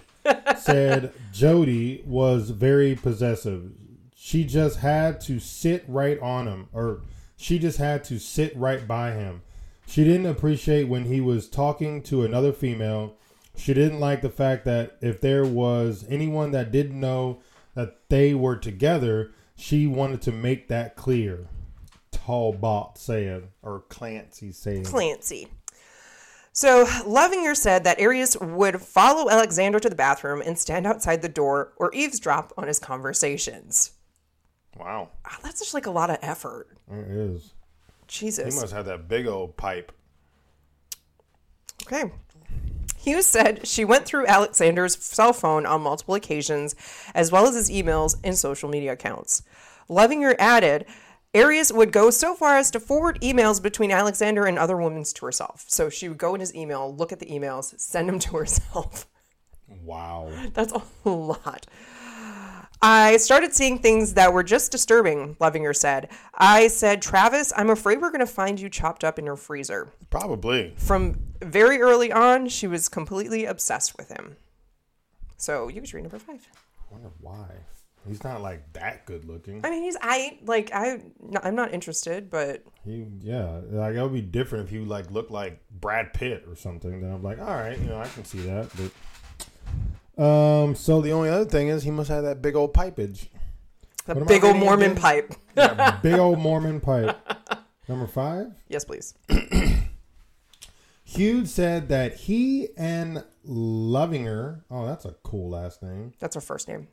[0.58, 3.74] said Jodi was very possessive.
[4.16, 7.02] She just had to sit right on him, or
[7.36, 9.42] she just had to sit right by him.
[9.88, 13.18] She didn't appreciate when he was talking to another female.
[13.58, 17.42] She didn't like the fact that if there was anyone that didn't know
[17.74, 21.48] that they were together, she wanted to make that clear.
[22.32, 24.86] Talbot said, or Clancy said.
[24.86, 25.50] Clancy.
[26.54, 31.28] So Lovinger said that Arias would follow Alexander to the bathroom and stand outside the
[31.28, 33.92] door or eavesdrop on his conversations.
[34.80, 35.10] Wow.
[35.26, 36.70] Ah, that's just like a lot of effort.
[36.90, 37.54] It is.
[38.08, 38.56] Jesus.
[38.56, 39.92] He must have that big old pipe.
[41.84, 42.12] Okay.
[42.98, 46.76] Hughes said she went through Alexander's cell phone on multiple occasions,
[47.14, 49.44] as well as his emails and social media accounts.
[49.90, 50.86] Lovinger added,
[51.34, 55.26] Arias would go so far as to forward emails between Alexander and other women to
[55.26, 55.64] herself.
[55.68, 59.08] So she would go in his email, look at the emails, send them to herself.
[59.84, 60.30] Wow.
[60.54, 61.68] That's a lot.
[62.82, 66.10] I started seeing things that were just disturbing, Lovinger said.
[66.34, 69.94] I said, Travis, I'm afraid we're going to find you chopped up in your freezer.
[70.10, 70.74] Probably.
[70.78, 74.36] From very early on, she was completely obsessed with him.
[75.38, 76.48] So you could read number five.
[76.90, 77.48] I wonder why.
[78.08, 79.62] He's not like that good looking.
[79.64, 81.02] I mean, he's I like I
[81.44, 85.30] I'm not interested, but He, yeah, like it would be different if he like looked
[85.30, 87.02] like Brad Pitt or something.
[87.02, 88.70] Then I'm like, all right, you know, I can see that.
[90.18, 93.30] But um, so the only other thing is he must have that big old pipage.
[94.06, 95.02] the big old Mormon again?
[95.02, 95.36] pipe.
[95.56, 97.18] that big old Mormon pipe.
[97.88, 98.48] Number five.
[98.68, 99.14] yes, please.
[101.04, 104.64] Hughes said that he and Lovinger.
[104.72, 106.14] Oh, that's a cool last name.
[106.20, 106.88] That's her first name.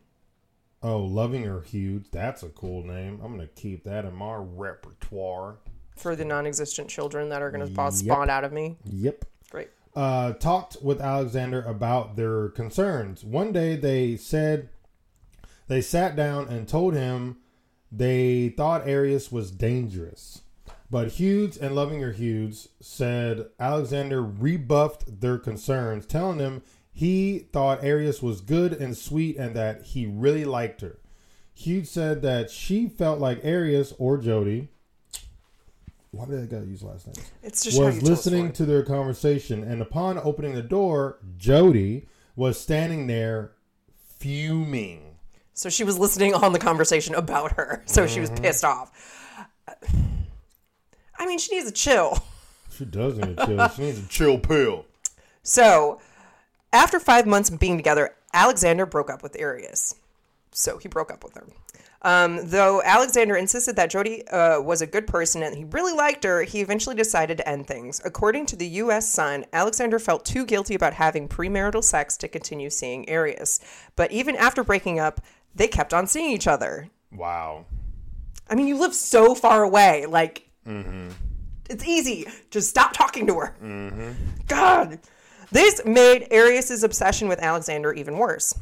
[0.82, 2.06] Oh, Lovinger Hughes.
[2.12, 3.20] That's a cool name.
[3.22, 5.56] I'm gonna keep that in my repertoire.
[5.96, 7.92] For the non-existent children that are going to Yep.
[8.14, 8.78] spawn out of me.
[8.84, 9.24] Yep.
[9.50, 9.70] Great.
[9.96, 13.24] uh, talked with Alexander about their concerns.
[13.24, 14.68] One day they said
[15.66, 17.38] they sat down and told him
[17.90, 20.42] they thought Arias was dangerous.
[20.90, 26.62] But Hughes and Loving Lovinger Hughes said Alexander rebuffed their concerns, telling them
[26.98, 30.98] he thought Arias was good and sweet and that he really liked her.
[31.54, 34.66] Hughes said that she felt like Arias or Jodi.
[36.10, 37.30] Why did I gotta use last names?
[37.44, 41.18] It's just was you tell a listening to their conversation, and upon opening the door,
[41.36, 43.52] Jodi was standing there
[44.18, 45.18] fuming.
[45.54, 47.84] So she was listening on the conversation about her.
[47.86, 48.32] So she Mm-hmm.
[48.32, 48.90] was pissed off.
[51.16, 52.18] I mean, she needs a chill.
[52.76, 53.68] She does need a chill.
[53.68, 54.84] She needs a Chill pill.
[55.44, 56.00] So,
[56.72, 59.94] after five months of being together, Alexander broke up with Arias.
[60.52, 61.46] So he broke up with her.
[62.02, 66.22] Um, though Alexander insisted that Jodi uh, was a good person and he really liked
[66.24, 68.00] her, he eventually decided to end things.
[68.04, 69.08] According to the U.S.
[69.08, 73.60] Sun, Alexander felt too guilty about having premarital sex to continue seeing Arias.
[73.96, 75.20] But even after breaking up,
[75.54, 76.88] they kept on seeing each other.
[77.12, 77.66] Wow.
[78.48, 80.06] I mean, you live so far away.
[80.06, 80.48] Like,
[81.68, 82.26] it's easy.
[82.50, 84.14] Just stop talking to her.
[84.46, 85.00] God.
[85.50, 88.54] This made Arias's obsession with Alexander even worse.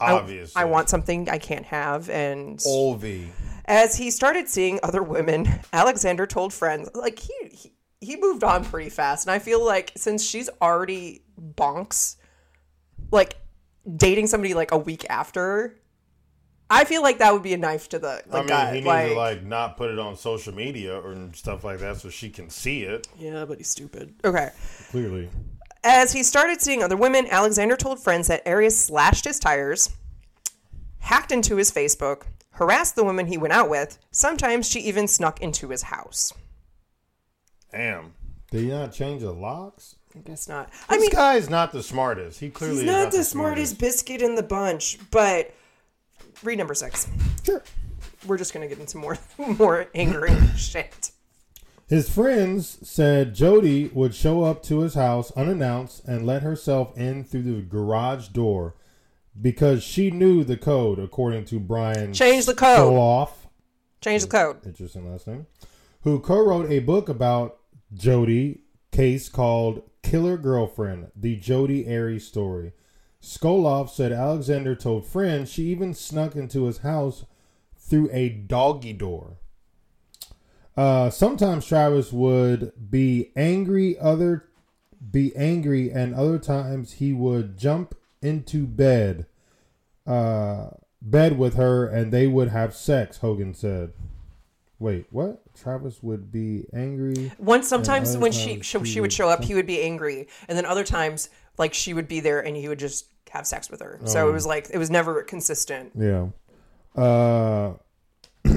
[0.00, 0.60] Obviously.
[0.60, 2.10] I want something I can't have.
[2.10, 3.28] And Olvi.
[3.66, 8.64] as he started seeing other women, Alexander told friends, like, he, he, he moved on
[8.64, 9.26] pretty fast.
[9.26, 12.16] And I feel like since she's already bonks,
[13.10, 13.36] like,
[13.96, 15.78] dating somebody like a week after,
[16.68, 18.68] I feel like that would be a knife to the, the I mean, gut.
[18.68, 21.98] he needs like, to like not put it on social media or stuff like that
[21.98, 23.06] so she can see it.
[23.18, 24.14] yeah, but he's stupid.
[24.24, 24.50] Okay.
[24.90, 25.28] clearly.
[25.84, 29.90] As he started seeing other women, Alexander told friends that Arias slashed his tires,
[31.00, 33.98] hacked into his Facebook, harassed the woman he went out with.
[34.10, 36.32] Sometimes she even snuck into his house.
[37.72, 38.14] Damn.
[38.50, 39.96] Did he not change the locks?
[40.14, 40.70] I guess not.
[40.88, 42.38] I This mean, guy's not the smartest.
[42.38, 45.54] He clearly he's is not the smartest biscuit in the bunch, but
[46.42, 47.08] read number six.
[47.44, 47.62] Sure.
[48.26, 51.11] We're just gonna get into more more angering shit.
[51.92, 57.22] His friends said Jodi would show up to his house unannounced and let herself in
[57.22, 58.76] through the garage door
[59.38, 62.94] because she knew the code, according to Brian Change the code.
[62.94, 63.32] Skoloff.
[64.00, 64.64] Change the code.
[64.64, 65.46] interesting last name,
[66.00, 67.58] who co-wrote a book about
[67.92, 72.72] Jodi case called Killer Girlfriend, the Jodi Arias story.
[73.20, 77.26] Skoloff said Alexander told friends she even snuck into his house
[77.76, 79.36] through a doggy door.
[80.76, 84.48] Uh, sometimes Travis would be angry, other
[85.10, 89.26] be angry, and other times he would jump into bed,
[90.06, 90.68] uh,
[91.00, 93.18] bed with her, and they would have sex.
[93.18, 93.92] Hogan said.
[94.78, 95.40] Wait, what?
[95.54, 97.30] Travis would be angry.
[97.38, 100.26] Once sometimes when she she, he she would would show up, he would be angry,
[100.48, 103.70] and then other times like she would be there and he would just have sex
[103.70, 104.00] with her.
[104.04, 105.92] So it was like it was never consistent.
[105.96, 106.28] Yeah.
[107.00, 107.74] Uh,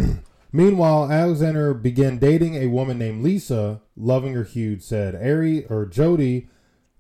[0.56, 3.82] meanwhile, Alexander began dating a woman named Lisa.
[3.96, 6.50] Lovinger Hughes said, Ari or Jodi,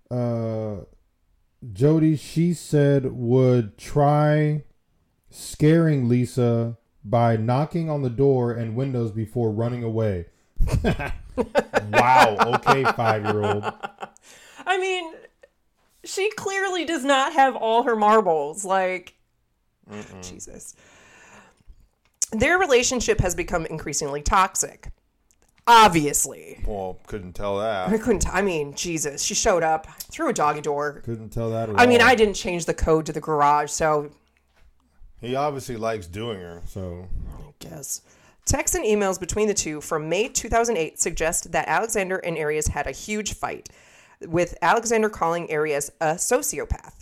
[0.09, 0.77] uh,
[1.71, 4.63] Jodi, she said would try
[5.29, 10.25] scaring Lisa by knocking on the door and windows before running away.
[11.91, 12.37] wow.
[12.39, 13.63] Okay, five year old.
[14.65, 15.13] I mean,
[16.03, 18.65] she clearly does not have all her marbles.
[18.65, 19.15] Like,
[20.21, 20.75] Jesus.
[22.31, 24.89] Their relationship has become increasingly toxic.
[25.67, 26.63] Obviously.
[26.65, 27.89] Well, couldn't tell that.
[27.89, 29.23] I couldn't, I mean, Jesus.
[29.23, 31.01] She showed up through a doggy door.
[31.03, 32.01] Couldn't tell that at I mean.
[32.01, 34.11] I didn't change the code to the garage, so
[35.21, 36.61] He obviously likes doing her.
[36.67, 37.07] So,
[37.39, 38.01] I guess.
[38.45, 42.85] Texts and emails between the two from May 2008 suggest that Alexander and Arias had
[42.85, 43.69] a huge fight,
[44.27, 46.93] with Alexander calling Arias a sociopath.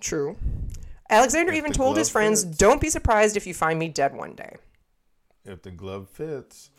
[0.00, 0.36] True.
[1.12, 2.56] Alexander even told his friends, fits.
[2.56, 4.56] "Don't be surprised if you find me dead one day."
[5.44, 6.70] If the glove fits.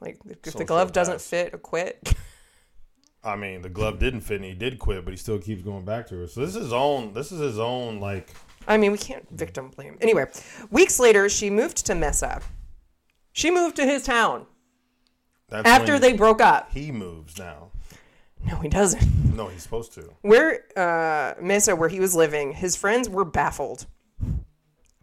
[0.00, 2.14] Like if the Social glove doesn't fit, quit.
[3.24, 5.84] I mean, the glove didn't fit and he did quit, but he still keeps going
[5.84, 6.26] back to her.
[6.26, 7.12] So this is his own.
[7.12, 8.00] This is his own.
[8.00, 8.30] Like
[8.66, 9.36] I mean, we can't mm-hmm.
[9.36, 9.98] victim blame.
[10.00, 10.26] Anyway,
[10.70, 12.40] weeks later, she moved to Mesa.
[13.32, 14.46] She moved to his town
[15.48, 16.70] that's after they broke up.
[16.72, 17.71] he moves now.
[18.46, 19.34] No, he doesn't.
[19.36, 20.10] No, he's supposed to.
[20.22, 23.86] Where uh, Mesa, where he was living, his friends were baffled.
[24.20, 24.44] I'm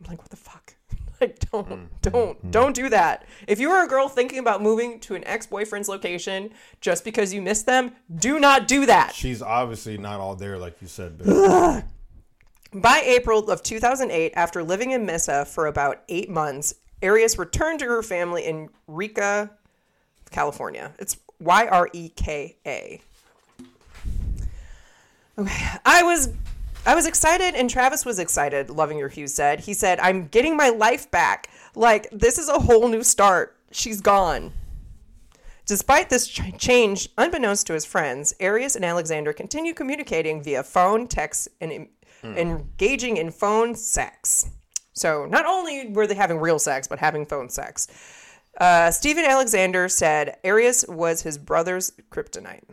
[0.08, 0.76] like, what the fuck?
[1.22, 2.52] Like, don't, mm, mm, don't, mm.
[2.52, 3.26] don't do that.
[3.46, 7.42] If you are a girl thinking about moving to an ex-boyfriend's location just because you
[7.42, 9.14] miss them, do not do that.
[9.14, 11.18] She's obviously not all there, like you said.
[12.74, 17.86] By April of 2008, after living in Mesa for about eight months, Arias returned to
[17.86, 19.50] her family in Yreka,
[20.32, 20.94] California.
[21.00, 23.02] It's Y R E K A.
[25.40, 26.30] Okay, I was,
[26.86, 28.70] I was excited, and Travis was excited.
[28.70, 31.50] Lovinger Hughes said, "He said I'm getting my life back.
[31.76, 33.56] Like this is a whole new start.
[33.72, 34.52] She's gone."
[35.66, 41.08] Despite this ch- change, unbeknownst to his friends, Arias and Alexander continue communicating via phone,
[41.08, 41.90] text, and em-
[42.24, 44.50] engaging in phone sex.
[44.94, 47.88] So not only were they having real sex, but having phone sex.
[48.60, 52.64] Uh, Stephen Alexander said Arias was his brother's kryptonite.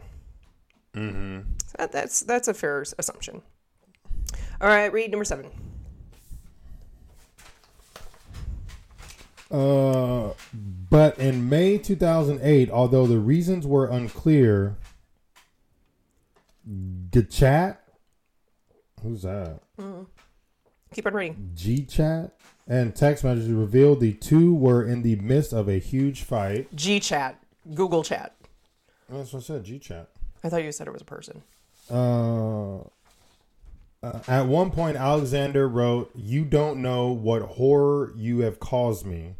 [0.94, 1.40] Mm-hmm.
[1.78, 3.42] That, that's that's a fair assumption.
[4.60, 5.50] All right, read number seven.
[9.50, 10.32] Uh,
[10.90, 14.76] but in May 2008, although the reasons were unclear,
[16.68, 17.76] Gchat,
[19.02, 19.60] who's that?
[20.92, 21.50] Keep on reading.
[21.54, 22.32] Gchat
[22.66, 26.74] and text messages revealed the two were in the midst of a huge fight.
[26.74, 27.40] G chat,
[27.74, 28.34] Google chat.
[29.08, 29.64] That's what I said.
[29.64, 30.06] Gchat.
[30.42, 31.42] I thought you said it was a person.
[31.90, 32.78] Uh,
[34.02, 39.34] uh, at one point, Alexander wrote, "You don't know what horror you have caused me."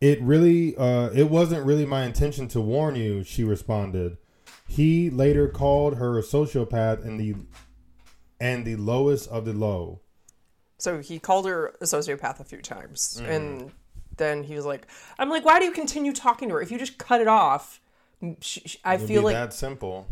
[0.00, 3.24] It really, uh, it wasn't really my intention to warn you.
[3.24, 4.16] She responded.
[4.66, 7.34] He later called her a sociopath and the
[8.40, 10.00] and the lowest of the low.
[10.78, 13.72] So he called her a sociopath a few times, and
[14.16, 14.86] then he was like,
[15.18, 16.62] "I'm like, why do you continue talking to her?
[16.62, 17.80] If you just cut it off,
[18.40, 20.06] sh- sh- I it'd feel like that simple.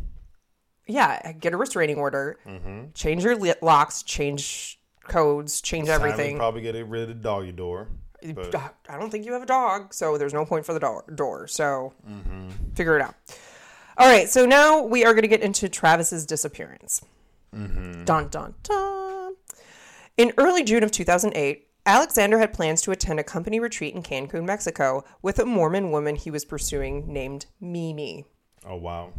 [0.87, 2.93] Yeah, get a restraining order, Mm-hmm.
[2.95, 6.37] change your locks, change codes, change Simon everything.
[6.37, 7.89] probably get rid of the doggy door.
[8.34, 8.55] But
[8.89, 11.05] I don't think you have a dog, so there's no point for the door.
[11.14, 11.93] door so
[12.74, 13.14] figure it out.
[13.99, 17.03] All right, so now we are going to get into Travis's disappearance.
[17.53, 19.34] Dun dun dun.
[20.16, 24.45] In early June of 2008, Alexander had plans to attend a company retreat in Cancun,
[24.45, 28.24] Mexico, with a Mormon woman he was pursuing named Mimi.
[28.66, 29.12] oh wow,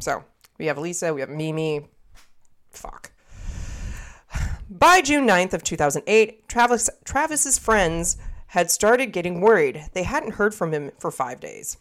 [0.00, 0.24] So
[0.58, 1.88] we have Lisa, we have Mimi.
[2.70, 3.12] Fuck.
[4.70, 8.16] By June 9th of 2008, Travis, Travis's friends
[8.48, 9.86] had started getting worried.
[9.92, 11.76] They hadn't heard from him for five days,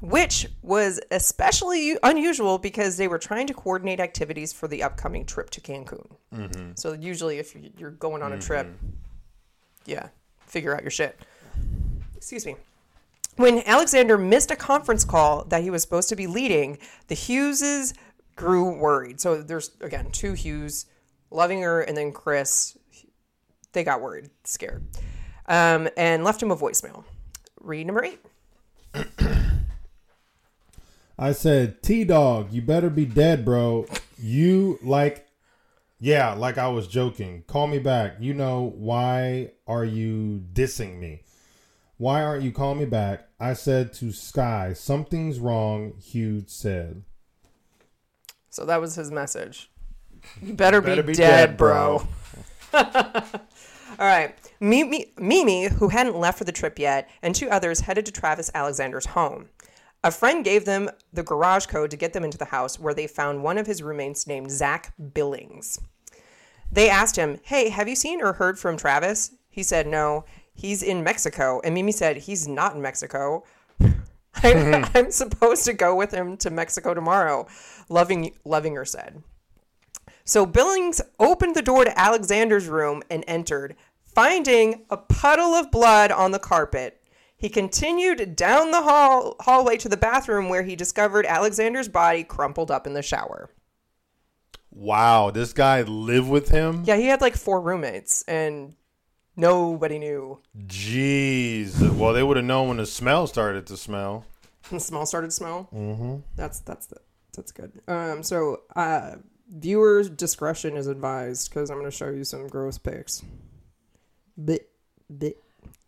[0.00, 5.50] which was especially unusual because they were trying to coordinate activities for the upcoming trip
[5.50, 6.06] to Cancun.
[6.34, 6.72] Mm-hmm.
[6.74, 8.88] So usually, if you- you're going on a trip, mm-hmm.
[9.86, 10.08] yeah,
[10.46, 11.18] figure out your shit.
[12.16, 12.56] Excuse me.
[13.36, 16.78] When Alexander missed a conference call that he was supposed to be leading,
[17.08, 17.94] the Hugheses
[18.36, 19.20] grew worried.
[19.20, 20.86] So there's again two Hughes,
[21.30, 22.76] loving her, and then Chris.
[23.72, 24.86] They got worried, scared,
[25.46, 27.04] um, and left him a voicemail.
[27.60, 28.20] Read number eight.
[31.18, 33.86] I said, T Dog, you better be dead, bro.
[34.18, 35.26] You like,
[35.98, 37.42] yeah, like I was joking.
[37.46, 38.16] Call me back.
[38.20, 41.22] You know, why are you dissing me?
[41.96, 43.28] Why aren't you calling me back?
[43.38, 47.02] I said to Sky, something's wrong, Hughes said.
[48.50, 49.70] So that was his message.
[50.42, 52.06] You better, Better be, be dead, dead, bro.
[52.70, 52.80] bro.
[53.98, 54.34] All right.
[54.60, 58.50] Mimi, Mimi, who hadn't left for the trip yet, and two others headed to Travis
[58.54, 59.48] Alexander's home.
[60.02, 63.06] A friend gave them the garage code to get them into the house, where they
[63.06, 65.80] found one of his roommates named Zach Billings.
[66.70, 69.32] They asked him, Hey, have you seen or heard from Travis?
[69.48, 70.24] He said, No,
[70.54, 71.60] he's in Mexico.
[71.64, 73.44] And Mimi said, He's not in Mexico.
[74.42, 77.46] I'm, I'm supposed to go with him to Mexico tomorrow,
[77.88, 79.22] Loving, Lovinger said.
[80.24, 83.76] So Billings opened the door to Alexander's room and entered,
[84.06, 87.00] finding a puddle of blood on the carpet.
[87.36, 92.70] He continued down the hall hallway to the bathroom where he discovered Alexander's body crumpled
[92.70, 93.50] up in the shower.
[94.70, 96.84] wow, this guy lived with him.
[96.86, 98.74] Yeah, he had like four roommates and
[99.36, 100.40] nobody knew.
[100.66, 101.96] Jeez.
[101.96, 104.24] Well, they would have known when the smell started to smell.
[104.70, 105.68] The smell started to smell.
[105.74, 106.16] Mm-hmm.
[106.36, 106.96] That's that's the,
[107.36, 107.80] that's good.
[107.86, 109.16] Um, so uh,
[109.50, 113.22] Viewer discretion is advised because I'm going to show you some gross pics.
[114.42, 114.70] Bit,
[115.16, 115.42] bit.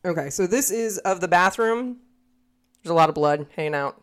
[0.05, 1.99] Okay, so this is of the bathroom.
[2.82, 4.01] There's a lot of blood hanging out.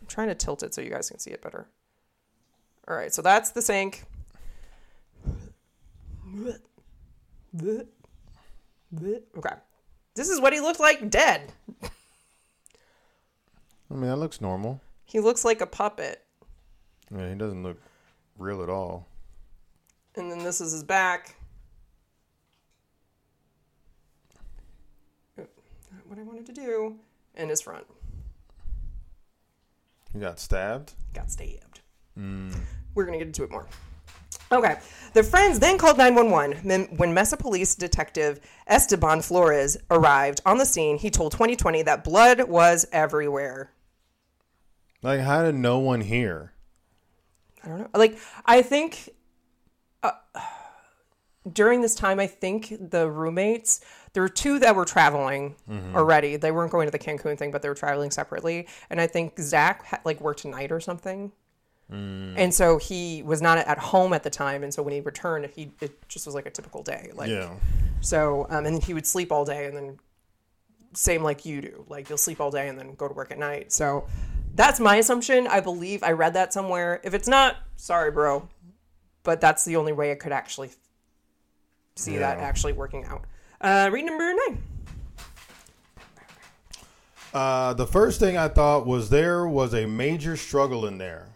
[0.00, 1.66] I'm trying to tilt it so you guys can see it better.
[2.88, 4.04] All right, so that's the sink.
[8.96, 9.54] Okay.
[10.14, 11.52] This is what he looked like dead.
[11.82, 11.88] I
[13.94, 14.80] mean, that looks normal.
[15.04, 16.24] He looks like a puppet.
[17.14, 17.80] Yeah, he doesn't look
[18.38, 19.06] real at all.
[20.16, 21.34] And then this is his back.
[25.36, 25.48] Not
[26.06, 26.96] What I wanted to do.
[27.34, 27.86] And his front.
[30.12, 30.94] He got stabbed.
[31.14, 31.80] Got stabbed.
[32.16, 32.50] Hmm.
[32.94, 33.66] We're going to get into it more.
[34.52, 34.78] Okay.
[35.12, 36.96] The friends then called 911.
[36.96, 42.42] When- Mesa Police Detective Esteban Flores arrived on the scene, he told 2020 that blood
[42.48, 43.70] was everywhere.
[45.02, 46.52] Like, how did no one hear?
[47.64, 47.88] I don't know.
[47.94, 49.10] Like, I think
[50.02, 50.12] uh,
[51.50, 53.80] during this time, I think the roommates,
[54.12, 55.56] there were two that were traveling
[55.94, 56.36] already.
[56.36, 58.66] They weren't going to the Cancun thing, but they were traveling separately.
[58.90, 61.32] And I think Zach had, like worked a night or something.
[61.92, 64.62] And so he was not at home at the time.
[64.62, 67.10] And so when he returned, he it just was like a typical day.
[67.14, 67.50] Like, Yeah.
[68.00, 69.98] so, um, and he would sleep all day and then
[70.92, 71.84] same like you do.
[71.88, 73.72] Like you'll sleep all day and then go to work at night.
[73.72, 74.06] So
[74.54, 75.46] that's my assumption.
[75.46, 77.00] I believe I read that somewhere.
[77.02, 78.48] If it's not, sorry, bro.
[79.22, 80.70] But that's the only way I could actually
[81.96, 83.24] see that actually working out.
[83.60, 84.62] Uh, read number nine.
[87.32, 91.26] Uh, the first thing I thought was there was a major struggle in there.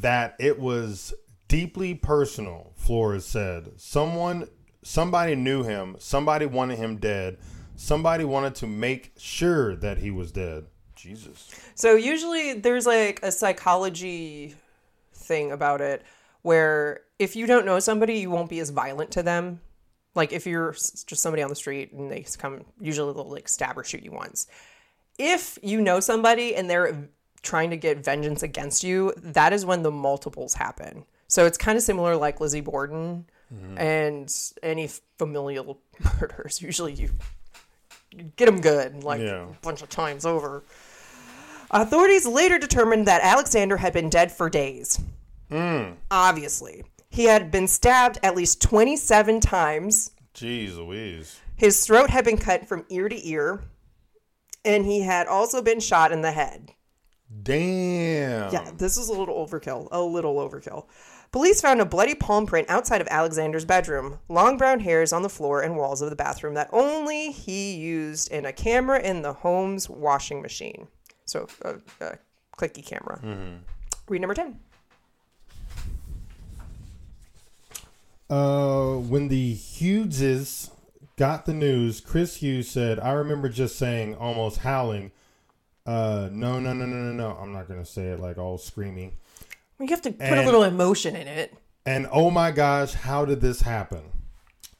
[0.00, 1.14] That it was
[1.46, 2.72] deeply personal.
[2.76, 4.48] Flores said, "Someone,
[4.82, 5.96] somebody knew him.
[5.98, 7.38] Somebody wanted him dead.
[7.76, 10.66] Somebody wanted to make sure that he was dead."
[10.96, 11.50] Jesus.
[11.74, 14.54] So usually there's like a psychology
[15.12, 16.02] thing about it
[16.42, 19.60] where if you don't know somebody, you won't be as violent to them.
[20.14, 23.78] Like if you're just somebody on the street and they come, usually they'll like stab
[23.78, 24.46] or shoot you once.
[25.18, 27.08] If you know somebody and they're
[27.44, 31.04] trying to get vengeance against you, that is when the multiples happen.
[31.28, 33.78] So it's kind of similar like Lizzie Borden mm-hmm.
[33.78, 34.32] and
[34.62, 34.88] any
[35.18, 35.80] familial
[36.20, 36.60] murders.
[36.60, 37.10] Usually you,
[38.36, 39.44] get them good, like Yeah.
[39.48, 40.64] a bunch of times over.
[41.70, 45.00] Authorities later determined that Alexander had been dead for days.
[45.50, 45.96] Mm.
[46.10, 46.84] Obviously.
[47.10, 50.12] He had been stabbed at least 27 times.
[50.34, 51.40] Jeez Louise.
[51.56, 53.62] His throat had been cut from ear to ear.
[54.64, 56.72] And he had also been shot in the head.
[57.42, 58.52] Damn.
[58.52, 59.88] Yeah, this is a little overkill.
[59.90, 60.86] A little overkill.
[61.32, 65.28] Police found a bloody palm print outside of Alexander's bedroom, long brown hairs on the
[65.28, 69.32] floor and walls of the bathroom that only he used, and a camera in the
[69.32, 70.86] home's washing machine.
[71.24, 72.18] So, a, a
[72.56, 73.20] clicky camera.
[74.08, 74.60] Read number 10.
[78.30, 80.70] Uh, when the Hugheses
[81.16, 85.12] got the news, Chris Hughes said, "I remember just saying, almost howling,
[85.86, 87.36] uh, no, no, no, no, no, no.
[87.40, 89.12] I'm not gonna say it like all screaming.
[89.80, 91.54] You have to put a little emotion in it.
[91.86, 94.02] And oh my gosh, how did this happen?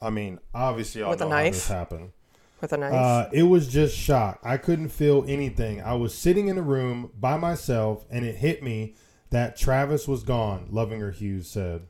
[0.01, 1.55] I mean, obviously, y'all With a know How knife?
[1.55, 2.13] this happened?
[2.61, 2.93] With a knife.
[2.93, 4.39] Uh, it was just shock.
[4.43, 5.83] I couldn't feel anything.
[5.83, 8.95] I was sitting in a room by myself, and it hit me
[9.31, 10.69] that Travis was gone.
[10.71, 11.87] Lovinger Hughes said,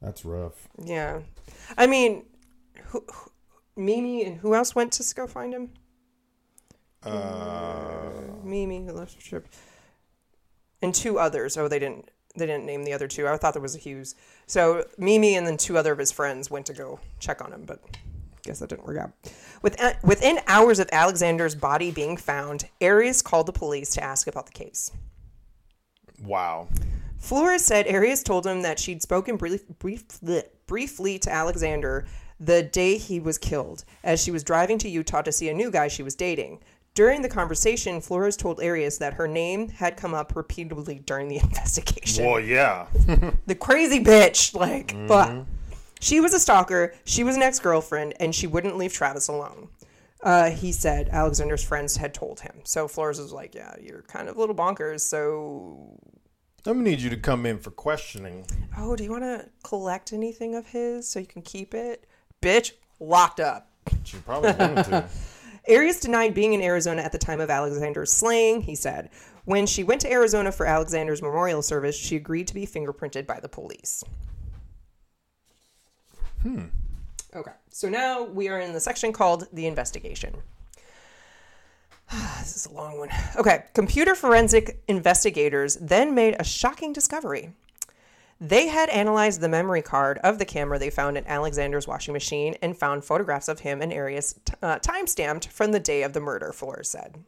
[0.00, 1.20] "That's rough." yeah.
[1.76, 2.24] I mean,
[2.86, 3.30] who, who,
[3.76, 5.70] Mimi and who else went to go find him?
[7.04, 8.10] Uh,
[8.44, 9.48] Mimi, who left the trip,
[10.80, 11.56] and two others.
[11.56, 12.10] Oh, they didn't.
[12.34, 13.28] They didn't name the other two.
[13.28, 14.14] I thought there was a Hughes.
[14.46, 17.64] So Mimi and then two other of his friends went to go check on him,
[17.66, 17.98] but I
[18.42, 19.12] guess that didn't work out.
[19.60, 24.46] Within, within hours of Alexander's body being found, Arias called the police to ask about
[24.46, 24.90] the case.
[26.24, 26.68] wow.
[27.18, 32.06] Flores said Arias told him that she'd spoken brief, brief, bleh, briefly to Alexander
[32.40, 35.70] the day he was killed, as she was driving to Utah to see a new
[35.70, 36.58] guy she was dating.
[36.94, 41.38] During the conversation, Flores told Arias that her name had come up repeatedly during the
[41.42, 42.26] investigation.
[42.26, 42.86] Well, yeah.
[43.46, 45.44] The crazy bitch, like, but
[46.00, 49.68] she was a stalker, she was an ex girlfriend, and she wouldn't leave Travis alone.
[50.22, 52.60] Uh, he said Alexander's friends had told him.
[52.64, 55.98] So Flores was like, Yeah, you're kind of a little bonkers, so
[56.64, 58.46] I'm gonna need you to come in for questioning.
[58.76, 62.06] Oh, do you want to collect anything of his so you can keep it?
[62.40, 63.68] Bitch, locked up.
[64.04, 65.08] She probably wanted to.
[65.68, 69.10] Arias denied being in Arizona at the time of Alexander's slaying, he said.
[69.44, 73.40] When she went to Arizona for Alexander's memorial service, she agreed to be fingerprinted by
[73.40, 74.04] the police.
[76.42, 76.66] Hmm.
[77.34, 80.34] Okay, so now we are in the section called the investigation.
[82.40, 83.08] this is a long one.
[83.36, 87.52] Okay, computer forensic investigators then made a shocking discovery.
[88.44, 92.56] They had analyzed the memory card of the camera they found in Alexander's washing machine
[92.60, 96.12] and found photographs of him and Arias t- uh, time stamped from the day of
[96.12, 97.22] the murder, Flores said.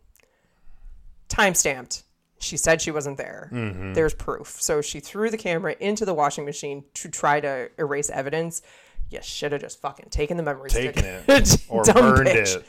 [1.28, 2.02] Time stamped.
[2.40, 3.48] She said she wasn't there.
[3.94, 4.60] There's proof.
[4.60, 8.60] So she threw the camera into the washing machine to try to erase evidence.
[9.08, 11.24] You should have just fucking taken the memory Taken stick.
[11.28, 12.56] it or Dumb burned bitch.
[12.56, 12.64] it.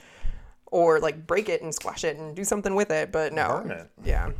[0.67, 3.11] Or like break it and squash it and do something with it.
[3.11, 3.61] But no.
[3.63, 3.89] Burn it.
[4.03, 4.31] Yeah.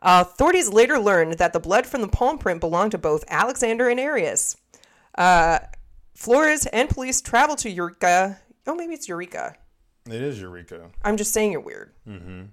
[0.00, 3.88] Uh, authorities later learned that the blood from the palm print belonged to both Alexander
[3.88, 4.56] and Arias.
[5.16, 5.58] Uh,
[6.14, 8.40] Flores and police traveled to Eureka.
[8.66, 9.56] Oh, maybe it's Eureka.
[10.06, 10.90] It is Eureka.
[11.02, 11.92] I'm just saying it weird.
[12.08, 12.46] Mm-hmm.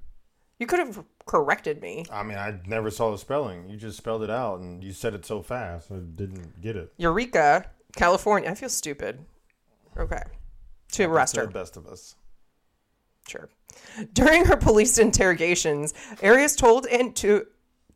[0.60, 2.06] You could have corrected me.
[2.12, 3.68] I mean, I never saw the spelling.
[3.70, 5.92] You just spelled it out, and you said it so fast.
[5.92, 6.94] I didn't get it.
[6.98, 7.66] Eureka,
[7.96, 8.50] California.
[8.50, 9.26] I feel stupid.
[9.98, 10.22] Okay.
[10.94, 11.46] To arrest her.
[11.46, 12.16] the best of us.
[13.28, 13.50] Sure.
[14.14, 17.48] During her police interrogations, Arias told and to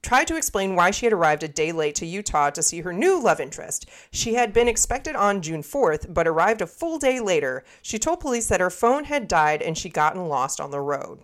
[0.01, 2.93] tried to explain why she had arrived a day late to Utah to see her
[2.93, 3.89] new love interest.
[4.11, 7.63] She had been expected on June 4th, but arrived a full day later.
[7.81, 11.19] She told police that her phone had died and she'd gotten lost on the road.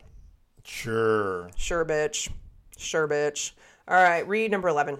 [0.63, 1.49] Sure.
[1.55, 2.29] Sure, bitch.
[2.77, 3.51] Sure, bitch.
[3.87, 4.99] All right, read number 11.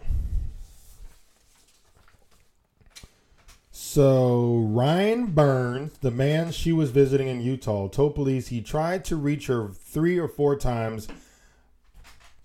[3.87, 9.15] So Ryan Burns, the man she was visiting in Utah, told police he tried to
[9.15, 11.07] reach her three or four times,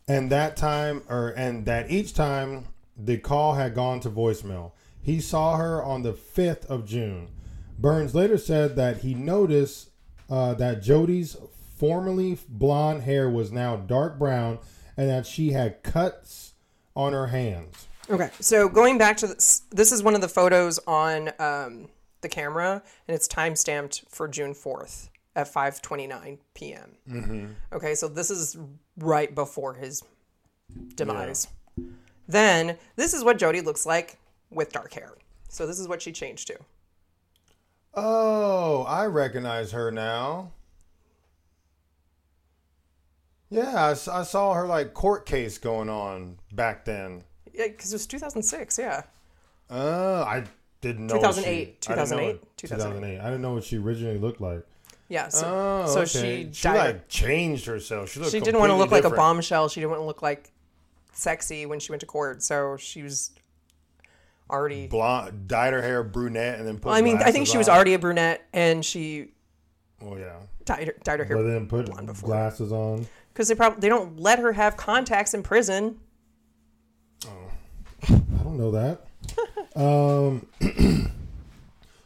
[0.06, 2.66] and that time, or and that each time
[2.96, 4.72] the call had gone to voicemail.
[5.02, 7.30] He saw her on the fifth of June.
[7.76, 9.90] Burns later said that he noticed
[10.28, 11.36] uh, that Jodi's
[11.76, 14.58] formerly blonde hair was now dark brown,
[14.96, 16.52] and that she had cuts
[16.94, 17.88] on her hands.
[18.10, 21.88] Okay, so going back to this, this is one of the photos on um,
[22.22, 26.96] the camera, and it's time stamped for June fourth at five twenty nine p.m.
[27.08, 27.46] Mm-hmm.
[27.72, 28.58] Okay, so this is
[28.98, 30.02] right before his
[30.96, 31.46] demise.
[32.26, 34.18] Then this is what Jodi looks like
[34.50, 35.12] with dark hair.
[35.48, 36.58] So this is what she changed to.
[37.94, 40.50] Oh, I recognize her now.
[43.48, 47.24] Yeah, I saw her like court case going on back then.
[47.54, 48.78] Yeah, because it was two thousand six.
[48.78, 49.02] Yeah.
[49.70, 50.44] Uh, I
[50.80, 51.14] didn't know.
[51.14, 51.66] 2008.
[51.66, 53.20] She, 2008, 2008, 2008.
[53.20, 54.64] I didn't know what she originally looked like.
[55.08, 55.28] Yeah.
[55.28, 56.46] So, Oh, so okay.
[56.46, 56.76] she she died.
[56.76, 58.10] like changed herself.
[58.10, 58.32] She looked.
[58.32, 59.68] she didn't want to look like a bombshell.
[59.68, 60.50] She didn't want to look like
[61.12, 62.42] sexy when she went to court.
[62.42, 63.30] So she was
[64.48, 64.86] already.
[64.86, 66.86] Blonde, dyed her hair brunette, and then put.
[66.86, 67.74] Well, I mean, I think she was on.
[67.76, 69.32] already a brunette, and she
[70.02, 70.36] Oh yeah.
[70.64, 71.90] dyed her, dyed her But hair then put
[72.22, 73.06] glasses on.
[73.32, 75.98] because they probably they don't let her have contacts in prison.
[78.08, 79.06] I don't know that.
[79.76, 80.46] um,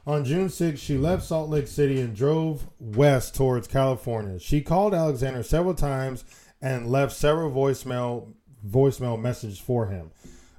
[0.06, 4.38] on June 6th, she left Salt Lake City and drove west towards California.
[4.38, 6.24] She called Alexander several times
[6.60, 8.32] and left several voicemail
[8.66, 10.10] voicemail messages for him.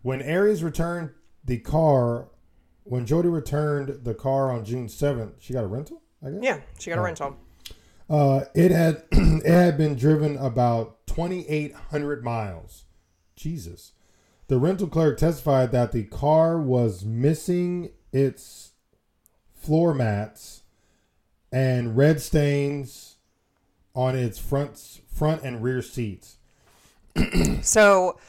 [0.03, 1.09] When Arias returned
[1.43, 2.29] the car,
[2.83, 6.01] when Jodi returned the car on June 7th, she got a rental.
[6.23, 6.39] I guess.
[6.43, 7.37] Yeah, she got a rental.
[8.09, 12.85] Uh, it had it had been driven about 2,800 miles.
[13.35, 13.93] Jesus.
[14.47, 18.73] The rental clerk testified that the car was missing its
[19.53, 20.63] floor mats
[21.51, 23.15] and red stains
[23.95, 26.37] on its front front and rear seats.
[27.61, 28.19] So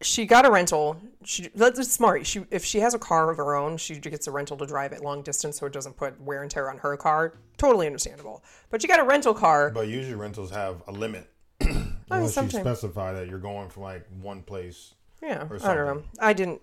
[0.00, 0.96] she got a rental.
[1.22, 2.26] She that's smart.
[2.26, 4.92] She if she has a car of her own, she gets a rental to drive
[4.92, 7.34] it long distance, so it doesn't put wear and tear on her car.
[7.56, 8.42] Totally understandable.
[8.70, 9.70] But she got a rental car.
[9.70, 11.30] But usually rentals have a limit.
[11.60, 14.94] I mean, Unless you sometimes, specify that you're going from like one place.
[15.24, 15.48] Yeah.
[15.62, 16.02] I don't know.
[16.20, 16.60] I didn't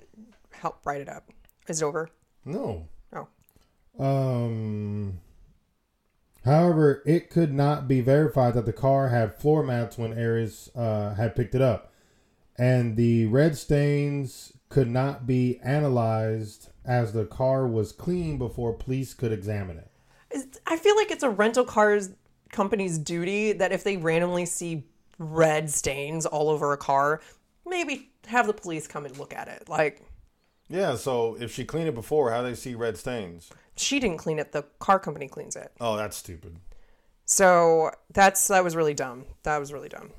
[0.52, 1.30] help write it up.
[1.68, 2.10] Is it over?
[2.46, 2.88] No.
[3.14, 3.28] Oh,
[4.04, 5.20] Um.
[6.44, 11.14] However, it could not be verified that the car had floor mats when Arias uh,
[11.14, 11.92] had picked it up,
[12.58, 19.14] and the red stains could not be analyzed as the car was clean before police
[19.14, 19.92] could examine it.
[20.32, 22.10] It's- I feel like it's a rental cars
[22.52, 24.84] company's duty that if they randomly see
[25.20, 27.22] red stains all over a car,
[27.68, 29.68] maybe have the police come and look at it.
[29.70, 30.02] Like
[30.70, 30.96] Yeah.
[30.96, 33.50] So if she cleaned it before, how do they see red stains?
[33.78, 35.72] she didn't clean it; the car company cleans it.
[35.80, 36.58] Oh, that's stupid.
[37.26, 39.26] So that's that was really dumb.
[39.44, 40.12] That was really dumb.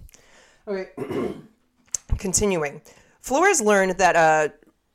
[0.66, 0.90] Okay.
[2.18, 2.82] Continuing.
[3.20, 4.52] Flores learned that a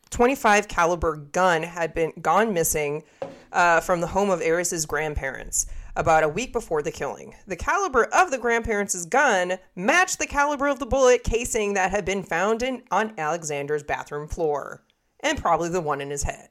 [0.10, 3.04] 25 caliber gun had been gone missing
[3.52, 5.68] uh, from the home of Arias's grandparents
[5.98, 7.36] about a week before the killing.
[7.48, 12.06] The caliber of the grandparents' gun matched the caliber of the bullet casing that had
[12.06, 14.84] been found in on Alexander's bathroom floor,
[15.20, 16.50] and probably the one in his head.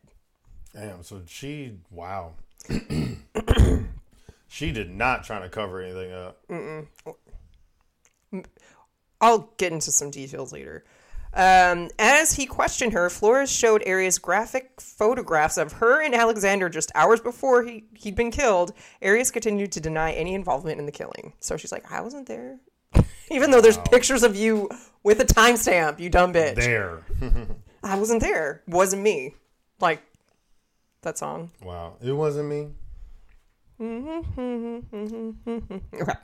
[0.75, 1.03] Damn.
[1.03, 1.79] So she.
[1.91, 2.33] Wow.
[4.49, 6.43] she did not try to cover anything up.
[9.21, 10.85] I'll get into some details later.
[11.37, 16.91] Um, as he questioned her, Flores showed Arias graphic photographs of her and Alexander just
[16.95, 18.73] hours before he, he'd been killed.
[19.03, 21.35] Arias continued to deny any involvement in the killing.
[21.41, 22.59] So she's like, I wasn't there.
[23.31, 24.71] Even though there's pictures of you
[25.03, 26.57] with a timestamp, you dumb bitch.
[26.57, 27.03] There.
[27.83, 28.63] I wasn't there.
[28.67, 29.35] Wasn't me.
[29.79, 30.03] Like
[31.03, 31.51] that song.
[31.63, 31.97] wow.
[32.01, 32.69] It wasn't me.
[33.81, 36.15] Mm-hmm, mm-hmm, mm-hmm, okay.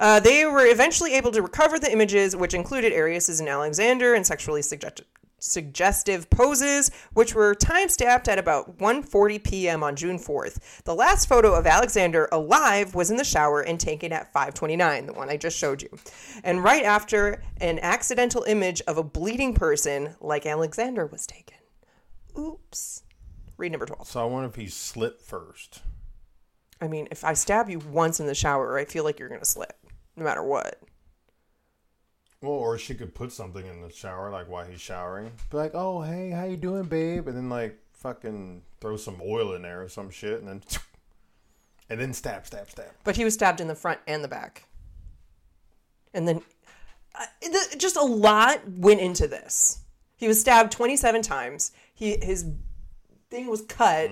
[0.00, 4.26] Uh, they were eventually able to recover the images, which included Arias and Alexander and
[4.26, 5.02] sexually suggest-
[5.38, 9.82] suggestive poses, which were time-stamped at about 1.40 p.m.
[9.82, 10.82] on June 4th.
[10.84, 15.12] The last photo of Alexander alive was in the shower and taken at 5.29, the
[15.12, 15.90] one I just showed you.
[16.42, 21.58] And right after, an accidental image of a bleeding person like Alexander was taken.
[22.38, 23.02] Oops.
[23.58, 24.08] Read number 12.
[24.08, 25.82] So I wonder if he slipped first.
[26.84, 29.40] I mean, if I stab you once in the shower, I feel like you're going
[29.40, 29.74] to slip,
[30.16, 30.82] no matter what.
[32.42, 35.32] Well, or she could put something in the shower, like while he's showering.
[35.50, 39.54] Be like, "Oh, hey, how you doing, babe?" And then like fucking throw some oil
[39.54, 40.62] in there or some shit, and then
[41.88, 42.90] and then stab, stab, stab.
[43.02, 44.66] But he was stabbed in the front and the back.
[46.12, 46.42] And then
[47.18, 49.78] uh, the, just a lot went into this.
[50.16, 51.72] He was stabbed 27 times.
[51.94, 52.44] He his
[53.34, 54.10] thing was cut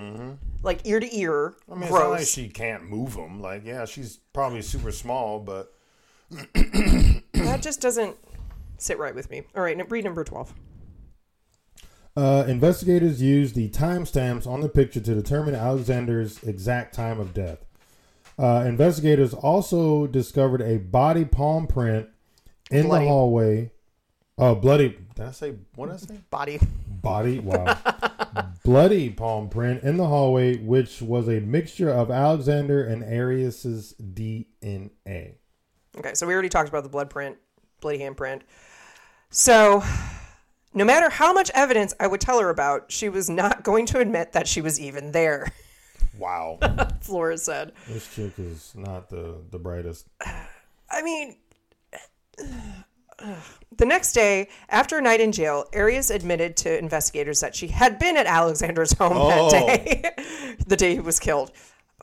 [0.63, 1.55] like ear to ear.
[1.69, 1.71] Mm-hmm.
[1.71, 3.41] I mean, it's not like she can't move them.
[3.41, 5.73] Like, yeah, she's probably super small, but
[6.29, 8.17] that just doesn't
[8.77, 9.43] sit right with me.
[9.55, 10.53] All right, read number 12.
[12.15, 17.65] Uh, investigators used the timestamps on the picture to determine Alexander's exact time of death.
[18.37, 22.07] Uh, investigators also discovered a body palm print
[22.71, 23.05] in Bloody.
[23.05, 23.71] the hallway.
[24.37, 26.19] Uh, bloody did I say what did I say?
[26.31, 26.59] Body.
[26.87, 27.77] body, wow,
[28.63, 35.35] bloody palm print in the hallway, which was a mixture of Alexander and Arias's DNA.
[35.97, 37.37] Okay, so we already talked about the blood print,
[37.81, 38.41] bloody handprint.
[39.29, 39.83] So,
[40.73, 43.99] no matter how much evidence I would tell her about, she was not going to
[43.99, 45.51] admit that she was even there,
[46.17, 46.59] Wow,
[47.01, 47.73] Flores said.
[47.87, 50.07] This chick is not the the brightest.
[50.89, 51.37] I mean,
[53.77, 57.99] the next day, after a night in jail, Arias admitted to investigators that she had
[57.99, 59.49] been at Alexander's home Oh.
[59.51, 61.51] that day, the day he was killed.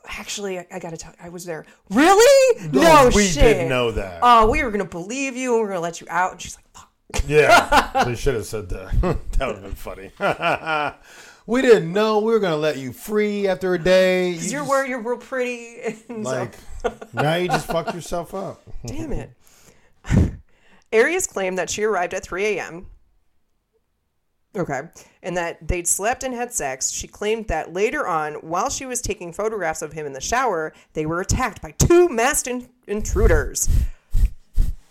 [0.07, 1.65] Actually, I, I gotta tell you, I was there.
[1.91, 2.67] Really?
[2.71, 3.43] No, we shit.
[3.43, 4.19] didn't know that.
[4.23, 6.31] Oh, we were gonna believe you, and we were gonna let you out.
[6.33, 6.89] And she's like, "Fuck."
[7.27, 8.91] yeah, they should have said that.
[9.37, 10.11] that would have been funny.
[11.45, 14.29] we didn't know we were gonna let you free after a day.
[14.29, 15.95] You you're just- you're real pretty.
[16.09, 18.59] And so- like now you just fucked yourself up.
[18.85, 19.31] damn it.
[20.93, 22.87] Arias claimed that she arrived at 3 a.m.
[24.55, 24.81] Okay.
[25.23, 26.91] And that they'd slept and had sex.
[26.91, 30.73] She claimed that later on, while she was taking photographs of him in the shower,
[30.93, 33.69] they were attacked by two masked in- intruders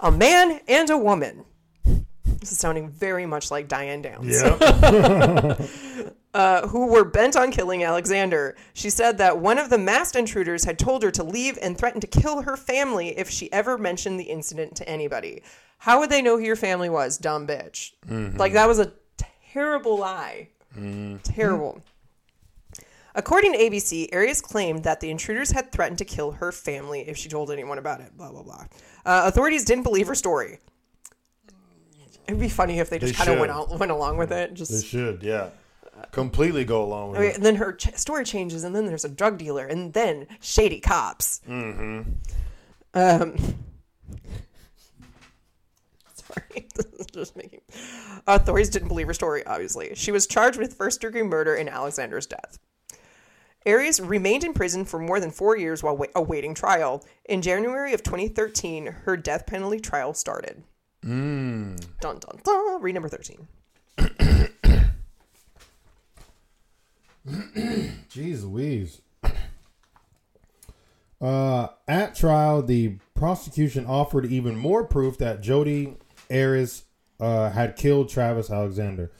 [0.03, 1.45] a man and a woman.
[1.85, 4.43] This is sounding very much like Diane Downs.
[4.43, 5.61] Yep.
[6.35, 8.57] uh, who were bent on killing Alexander.
[8.73, 12.03] She said that one of the masked intruders had told her to leave and threatened
[12.03, 15.43] to kill her family if she ever mentioned the incident to anybody.
[15.79, 17.93] How would they know who your family was, dumb bitch?
[18.37, 18.93] Like, that was a
[19.53, 20.49] terrible lie.
[21.25, 21.83] Terrible.
[23.15, 27.17] According to ABC, Arias claimed that the intruders had threatened to kill her family if
[27.17, 28.17] she told anyone about it.
[28.17, 28.67] Blah, blah, blah.
[29.05, 30.59] Uh, authorities didn't believe her story.
[32.29, 34.55] It'd be funny if they just kind of went, went along with it.
[34.55, 35.49] Just They should, yeah.
[36.13, 37.37] Completely go along with Okay, it.
[37.37, 40.81] and then her ch- story changes, and then there's a drug dealer, and then shady
[40.81, 41.41] cops.
[41.49, 42.11] Mm-hmm.
[42.95, 43.37] Um,
[46.15, 47.61] sorry, this is just making.
[48.27, 49.45] Authorities didn't believe her story.
[49.47, 52.59] Obviously, she was charged with first-degree murder in Alexander's death.
[53.67, 57.05] Arias remained in prison for more than four years while wa- awaiting trial.
[57.27, 60.63] In January of 2013, her death penalty trial started.
[61.05, 61.79] Mm.
[62.01, 62.83] Dun dun dun.
[62.83, 63.47] Read number 13.
[68.11, 69.01] Jeez Louise.
[71.23, 75.99] Uh, at trial, the prosecution offered even more proof that Jodi
[76.31, 76.85] Arias
[77.21, 79.13] uh, had killed Travis Alexander.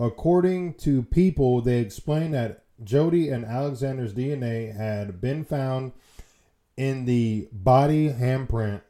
[0.00, 5.92] According to people, they explained that Jodi and Alexander's DNA had been found
[6.76, 8.80] in the body handprint,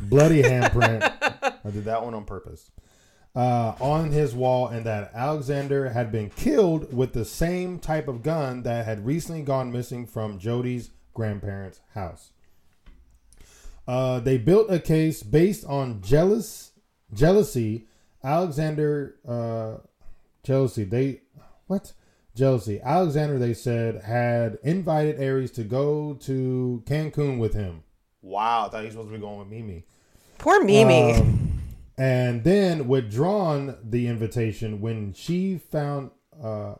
[0.00, 1.02] bloody handprint.
[1.62, 2.70] I did that one on purpose
[3.34, 8.22] uh, on his wall, and that Alexander had been killed with the same type of
[8.22, 12.32] gun that had recently gone missing from Jodi's grandparents' house.
[13.86, 16.72] Uh, they built a case based on jealous
[17.12, 17.86] jealousy.
[18.22, 19.78] Alexander uh,
[20.44, 20.84] jealousy.
[20.84, 21.22] They
[21.66, 21.92] what
[22.36, 22.80] jealousy?
[22.82, 27.82] Alexander they said had invited Arias to go to Cancun with him.
[28.20, 29.84] Wow, I thought he was supposed to be going with Mimi.
[30.38, 31.14] Poor Mimi.
[31.14, 31.51] Um,
[31.98, 36.10] and then withdrawn the invitation when she found,
[36.42, 36.74] uh,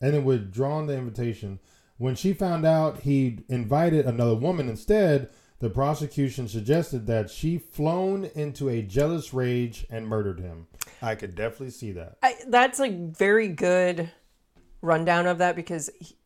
[0.00, 1.58] and then withdrawn the invitation
[1.98, 5.30] when she found out he invited another woman instead.
[5.60, 10.66] The prosecution suggested that she flown into a jealous rage and murdered him.
[11.00, 12.18] I could definitely see that.
[12.22, 14.10] I, that's a very good
[14.82, 16.16] rundown of that because he,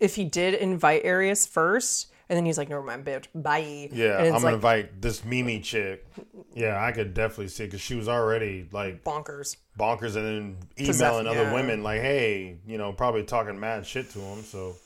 [0.00, 4.18] if he did invite Arias first, and then he's like, "Never mind, bitch, bye." Yeah,
[4.18, 6.06] and I'm gonna like invite this Mimi chick.
[6.54, 9.56] Yeah, I could definitely see because she was already like bonkers.
[9.78, 11.54] bonkers and then emailing other yeah.
[11.54, 14.42] women like, hey, you know, probably talking mad shit to him.
[14.42, 14.76] So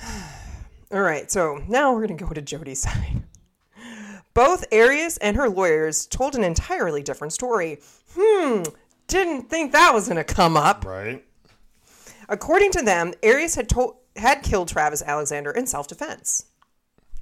[0.92, 3.22] All right, so now we're gonna go to Jodi's side.
[4.34, 7.80] Both Arias and her lawyers told an entirely different story.
[8.14, 8.62] Hmm,
[9.08, 10.84] didn't think that was gonna come up.
[10.84, 11.24] right,
[12.28, 16.46] According to them, Arias had told had killed Travis Alexander in self-defense.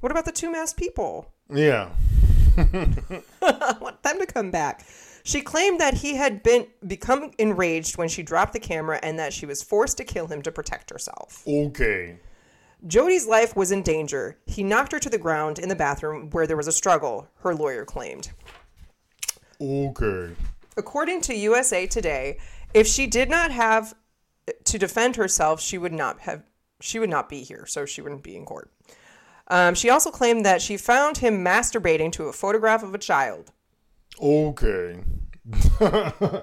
[0.04, 1.32] What about the two masked people?
[1.50, 1.88] yeah,
[2.58, 4.84] I want them to come back.
[5.22, 9.32] She claimed that he had been become enraged when she dropped the camera and that
[9.32, 11.42] she was forced to kill him to protect herself.
[11.48, 12.18] okay,
[12.86, 14.36] Jodi's life was in danger.
[14.44, 17.54] He knocked her to the ground in the bathroom where there was a struggle, her
[17.54, 18.30] lawyer claimed.
[19.58, 20.34] okay,
[20.76, 22.36] According to USA Today,
[22.74, 23.94] if she did not have
[24.64, 26.42] to defend herself, she would not have
[26.82, 28.70] she would not be here, so she wouldn't be in court.
[29.48, 33.52] Um, she also claimed that she found him masturbating to a photograph of a child.
[34.20, 35.00] okay.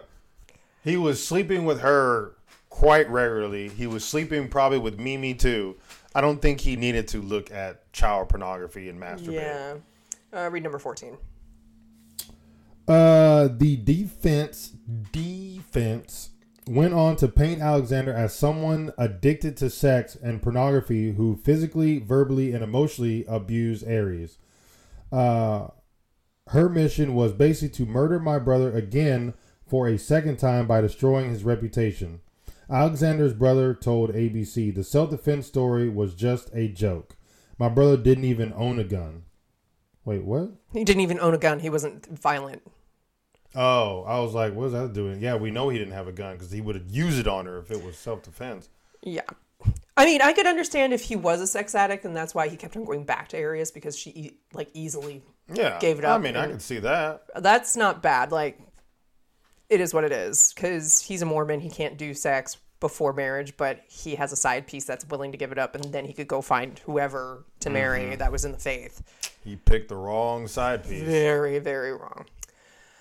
[0.84, 2.36] he was sleeping with her
[2.70, 3.70] quite regularly.
[3.70, 5.78] He was sleeping probably with Mimi too.
[6.14, 9.34] I don't think he needed to look at child pornography and masturbate.
[9.34, 9.76] Yeah.
[10.34, 11.18] Uh, read number 14.
[12.88, 14.74] Uh, the defense
[15.12, 16.32] defense
[16.68, 22.54] went on to paint Alexander as someone addicted to sex and pornography who physically, verbally,
[22.54, 24.38] and emotionally abused Arias.
[25.12, 25.68] Uh,
[26.50, 29.34] her mission was basically to murder my brother again
[29.68, 32.22] for a second time by destroying his reputation.
[32.70, 37.16] Alexander's brother told ABC the self defense story was just a joke.
[37.58, 39.24] My brother didn't even own a gun.
[40.06, 40.52] Wait, what?
[40.74, 41.60] He didn't even own a gun.
[41.60, 42.64] He wasn't violent.
[43.56, 45.20] Oh, I was like, what is that doing?
[45.22, 47.46] Yeah, we know he didn't have a gun because he would have used it on
[47.46, 48.70] her if it was self defense.
[49.02, 49.22] Yeah.
[49.98, 52.58] I mean, I could understand if he was a sex addict and that's why he
[52.58, 55.22] kept on going back to Arias because she e- like easily
[55.54, 56.20] Yeah, Gave it up.
[56.20, 57.26] I mean, I can see that.
[57.36, 58.32] that's not bad.
[58.32, 58.60] Like,
[59.70, 61.60] it is what it is because he's a Mormon.
[61.60, 65.38] He can't do sex before marriage, but he has a side piece that's willing to
[65.38, 68.18] give it up, and then he could go find whoever to marry mm-hmm.
[68.18, 69.02] that was in the faith.
[69.44, 72.26] He picked the wrong side piece, Very, very wrong.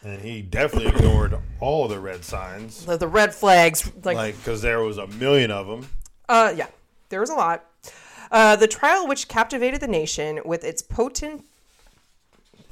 [0.03, 4.63] And he definitely ignored all the red signs, The, the red flags, like, like because
[4.63, 5.87] there was a million of them.
[6.29, 6.69] uh, yeah,
[7.11, 7.67] there was a lot.
[8.31, 11.45] Uh, the trial, which captivated the nation with its potent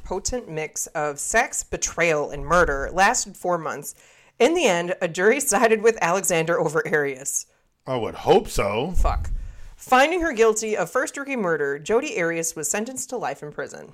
[0.04, 3.94] potent mix of sex, betrayal, and murder, lasted four months.
[4.38, 7.44] In the end, a jury sided with Alexander over Arias.
[7.86, 8.92] I would hope so.
[8.92, 9.30] Fuck.
[9.76, 13.92] Finding her guilty of first degree murder, Jodi Arias was sentenced to life in prison.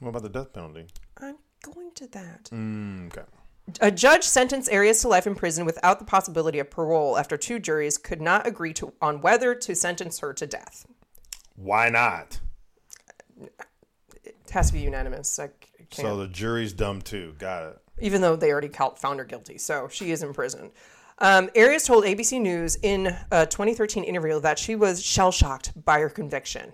[0.00, 0.86] What about the death penalty?
[1.20, 1.36] I'm
[1.70, 2.44] going to that.
[2.52, 3.26] Mm, okay.
[3.80, 7.58] A judge sentenced Arias to life in prison without the possibility of parole after two
[7.58, 10.86] juries could not agree to, on whether to sentence her to death.
[11.56, 12.40] Why not?
[14.24, 15.38] It has to be unanimous.
[15.38, 15.48] I
[15.90, 16.06] can't.
[16.08, 17.34] So the jury's dumb too.
[17.38, 17.78] Got it.
[18.00, 19.58] even though they already found her guilty.
[19.58, 20.70] So she is in prison.
[21.18, 25.98] Um, Arias told ABC News in a 2013 interview that she was shell shocked by
[25.98, 26.72] her conviction.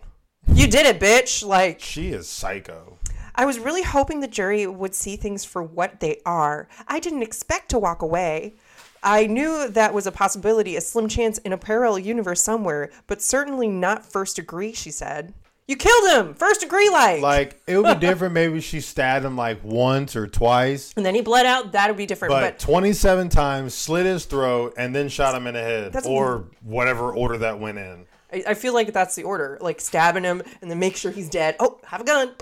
[0.52, 1.44] You did it, bitch.
[1.44, 2.98] Like, She is psycho.
[3.34, 6.68] I was really hoping the jury would see things for what they are.
[6.86, 8.54] I didn't expect to walk away.
[9.02, 13.20] I knew that was a possibility, a slim chance in a parallel universe somewhere, but
[13.20, 15.34] certainly not first degree, she said.
[15.66, 16.34] You killed him!
[16.34, 17.22] First degree, like!
[17.22, 18.34] Like it would be different.
[18.34, 21.96] Maybe she stabbed him like once or twice, and then he bled out, that would
[21.96, 22.32] be different.
[22.32, 26.44] but, But, 27 times slit his throat and then shot him in the head, or
[26.62, 28.06] whatever order that went in.
[28.32, 29.58] I, I feel like that's the order.
[29.60, 31.56] Like stabbing him and then make sure he's dead.
[31.60, 32.32] Oh, have a gun.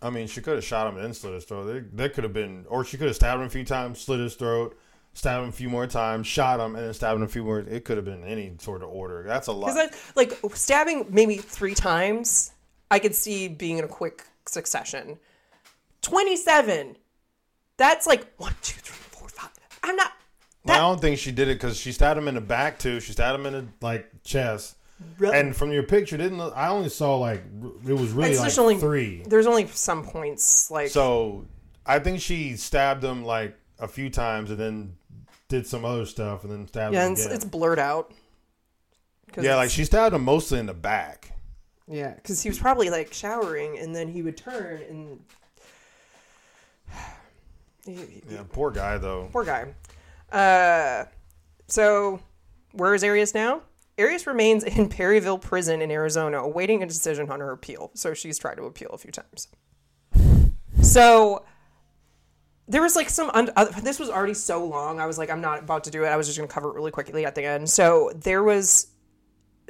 [0.00, 1.64] I mean, she could have shot him and then slit his throat.
[1.64, 4.20] There, there could have been, or she could have stabbed him a few times, slit
[4.20, 4.78] his throat,
[5.12, 7.58] stabbed him a few more times, shot him, and then stabbed him a few more.
[7.58, 9.24] It could have been any sort of order.
[9.26, 9.74] That's a lot.
[9.74, 12.52] Because like stabbing maybe three times,
[12.90, 15.18] I could see being in a quick succession.
[16.00, 16.96] Twenty-seven.
[17.76, 19.50] That's like one, two, three, four, five.
[19.82, 20.12] I'm not.
[20.66, 23.00] I don't think she did it because she stabbed him in the back too.
[23.00, 24.76] She stabbed him in the like chest.
[25.18, 25.38] Really?
[25.38, 27.42] And from your picture, didn't look, I only saw like
[27.86, 29.22] it was really It's like just only three.
[29.26, 30.88] There's only some points like.
[30.90, 31.46] So
[31.86, 34.96] I think she stabbed him like a few times and then
[35.48, 37.36] did some other stuff and then stabbed yeah, him and it's, again.
[37.36, 38.12] it's blurred out.
[39.32, 41.32] 'Cause yeah, like it's- she stabbed him mostly in the back.
[41.86, 45.20] Yeah, because he was probably like showering, and then he would turn, and
[47.86, 49.28] he- Yeah, poor guy though.
[49.32, 49.74] Poor guy.
[50.30, 51.06] Uh,
[51.68, 52.20] so,
[52.72, 53.62] where is Arias now?
[53.98, 57.90] Arias remains in Perryville Prison in Arizona, awaiting a decision on her appeal.
[57.94, 59.48] So she's tried to appeal a few times.
[60.82, 61.44] So
[62.68, 63.30] there was like some.
[63.30, 65.00] Un- uh, this was already so long.
[65.00, 66.08] I was like, I'm not about to do it.
[66.08, 67.68] I was just going to cover it really quickly at the end.
[67.68, 68.88] So there was.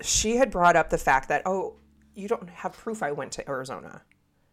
[0.02, 1.76] She had brought up the fact that oh,
[2.14, 4.02] you don't have proof I went to Arizona,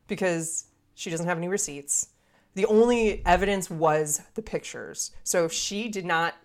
[0.07, 2.09] because she doesn't have any receipts.
[2.53, 5.11] The only evidence was the pictures.
[5.23, 6.35] So if she did not,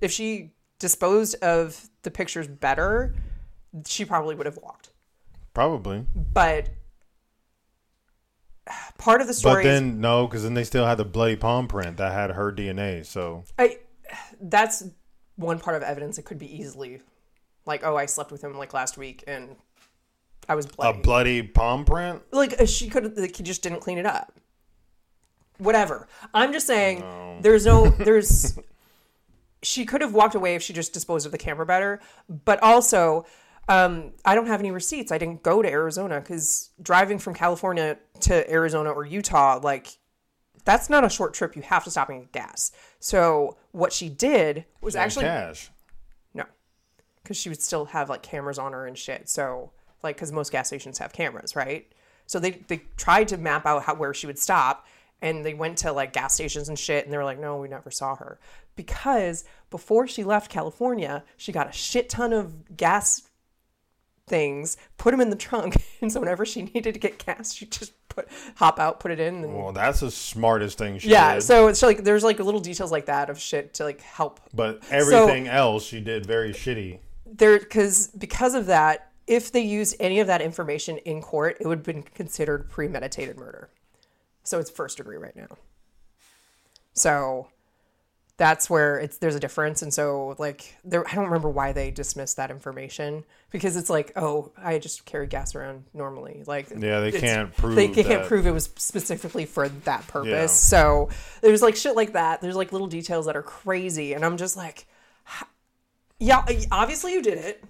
[0.00, 0.53] if she
[0.84, 3.14] disposed of the pictures better,
[3.86, 4.90] she probably would have walked.
[5.54, 6.04] Probably.
[6.14, 6.68] But
[8.98, 11.36] part of the But story is then no, because then they still had the bloody
[11.36, 13.06] palm print that had her DNA.
[13.06, 13.78] So I,
[14.38, 14.84] that's
[15.36, 17.00] one part of evidence that could be easily
[17.64, 19.56] like, oh, I slept with him like last week and
[20.50, 21.00] I was a bloody.
[21.00, 22.20] bloody palm print.
[22.30, 24.34] like uh, she could like he just didn't clean it up.
[25.56, 26.08] Whatever.
[26.34, 27.02] I'm just saying
[27.40, 28.58] there's no there's
[29.64, 32.00] she could have walked away if she just disposed of the camera better,
[32.44, 33.26] but also
[33.68, 35.10] um, I don't have any receipts.
[35.10, 39.98] I didn't go to Arizona because driving from California to Arizona or Utah, like
[40.64, 41.56] that's not a short trip.
[41.56, 42.72] You have to stop and get gas.
[43.00, 45.70] So what she did was actually cash.
[46.34, 46.44] no,
[47.22, 49.28] because she would still have like cameras on her and shit.
[49.28, 51.90] So like, because most gas stations have cameras, right?
[52.26, 54.86] So they they tried to map out how where she would stop,
[55.24, 57.66] and they went to like gas stations and shit, and they were like, no, we
[57.66, 58.38] never saw her
[58.76, 63.22] because before she left California, she got a shit ton of gas
[64.26, 67.66] things, put them in the trunk, and so whenever she needed to get gas, she
[67.66, 71.14] just put hop out, put it in, and Well, that's the smartest thing she did.
[71.14, 71.34] yeah.
[71.36, 71.42] did.
[71.42, 74.82] So it's like there's like little details like that of shit to like help but
[74.90, 76.98] everything else she did very shitty.
[77.26, 81.66] there because because of that if they used any of that information in court it
[81.66, 83.70] would have been considered premeditated murder
[84.44, 85.48] so it's first degree right now
[86.92, 87.48] so
[88.36, 91.90] that's where it's there's a difference and so like there i don't remember why they
[91.90, 97.00] dismissed that information because it's like oh i just carry gas around normally like Yeah,
[97.00, 98.26] they can't prove they can't that.
[98.26, 100.46] prove it was specifically for that purpose Yeah.
[100.46, 101.08] so
[101.42, 104.56] there's like shit like that there's like little details that are crazy and i'm just
[104.56, 104.86] like
[106.20, 107.62] yeah, obviously you did it.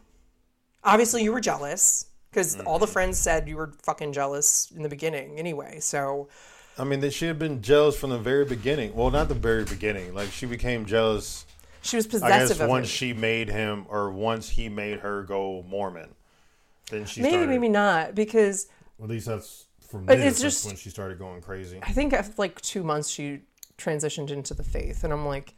[0.85, 2.81] Obviously you were jealous because all Mm-hmm.
[2.83, 5.81] the friends said you were fucking jealous in the beginning anyway.
[5.81, 6.29] So
[6.79, 8.95] I mean, that she had been jealous from the very beginning.
[8.95, 10.15] Well, not the very beginning.
[10.15, 11.47] Like she became jealous.
[11.83, 12.33] she was possessive.
[12.35, 12.91] I guess of once him.
[12.91, 16.15] she made him, or once he made her go Mormon,
[16.91, 17.49] then she maybe, started.
[17.51, 18.67] maybe not because
[19.03, 20.33] At least that's from But this.
[20.35, 21.79] it's that's just- when she started going crazy.
[21.83, 23.41] I think after like two months she
[23.79, 25.55] transitioned into the faith, and I'm like,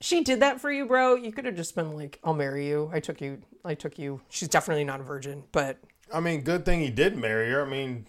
[0.00, 1.14] she did that for you, bro.
[1.14, 2.90] You could have just been like, I'll marry you.
[2.92, 3.40] I took you.
[3.64, 4.20] I took you.
[4.28, 5.78] She's definitely not a virgin, but
[6.12, 7.64] I mean, good thing he did marry her.
[7.64, 8.06] I mean,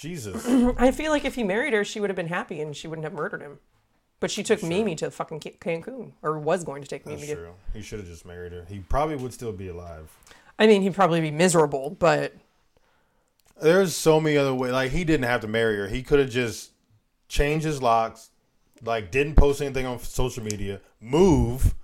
[0.00, 0.46] Jesus.
[0.78, 3.04] I feel like if he married her, she would have been happy and she wouldn't
[3.04, 3.58] have murdered him.
[4.18, 7.20] But she took Mimi to fucking Cancun, or was going to take Mimi.
[7.20, 7.54] That's To, true.
[7.72, 8.66] He should have just married her.
[8.68, 10.10] He probably would still be alive.
[10.58, 12.34] I mean, he'd probably be miserable, but
[13.62, 14.72] There's so many other ways.
[14.72, 15.88] Like he didn't have to marry her.
[15.88, 16.72] He could have just
[17.28, 18.30] changed his locks,
[18.82, 21.74] like didn't post anything on social media, move,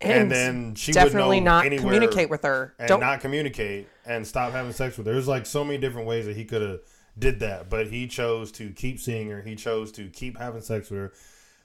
[0.00, 2.74] and, then she definitely would know not communicate with her.
[2.78, 5.12] and Don't not communicate and stop having sex with her.
[5.12, 6.80] There's like so many different ways that he could have
[7.18, 9.42] did that, but he chose to keep seeing her.
[9.42, 11.12] He chose to keep having sex with her,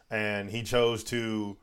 [0.10, 1.58] and he chose to.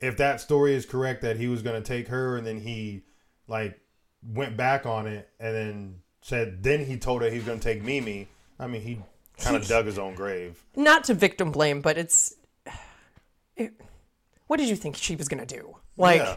[0.00, 3.02] If that story is correct, that he was going to take her, and then he
[3.48, 3.80] like
[4.22, 7.64] went back on it, and then said, then he told her he was going to
[7.64, 8.28] take Mimi.
[8.60, 9.00] I mean, he
[9.38, 10.62] kind of dug his own grave.
[10.76, 12.34] not to victim blame, but it's.
[13.56, 13.72] It,
[14.46, 15.76] what did you think she was gonna do?
[15.96, 16.36] Like, Yeah.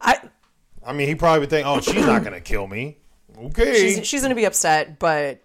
[0.00, 0.20] I
[0.86, 2.98] I mean, he probably would think, "Oh, she's not going to kill me."
[3.36, 5.42] Okay, she's she's gonna be upset, but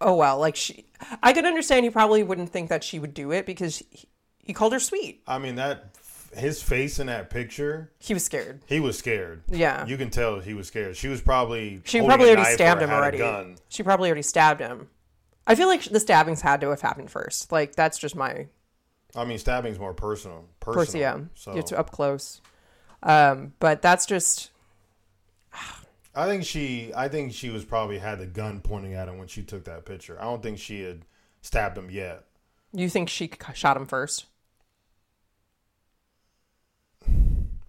[0.00, 0.38] oh well.
[0.38, 0.84] Like she,
[1.22, 1.84] I could understand.
[1.84, 5.22] He probably wouldn't think that she would do it because he, he called her sweet.
[5.26, 5.96] I mean that
[6.36, 7.92] his face in that picture.
[8.00, 8.60] He was scared.
[8.66, 9.42] He was scared.
[9.48, 9.86] Yeah.
[9.86, 10.96] you can tell he was scared.
[10.96, 13.18] She was probably She probably already stabbed him already.
[13.18, 13.56] gun.
[13.68, 14.88] She probably already stabbed him.
[15.46, 17.52] I feel like the stabbings had to have happened first.
[17.52, 18.46] Like that's just my
[19.16, 20.44] I mean, stabbing's more personal.
[20.58, 21.00] Personal.
[21.00, 21.20] yeah.
[21.36, 22.40] So It's up close.
[23.04, 24.50] Um, but that's just
[26.16, 29.26] I think she, I think she was probably had the gun pointing at him when
[29.26, 30.16] she took that picture.
[30.20, 31.02] I don't think she had
[31.42, 32.24] stabbed him yet.
[32.72, 34.26] you think she shot him first?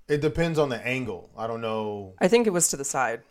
[0.08, 1.32] It depends on the angle.
[1.36, 2.14] I don't know.
[2.20, 3.22] I think it was to the side.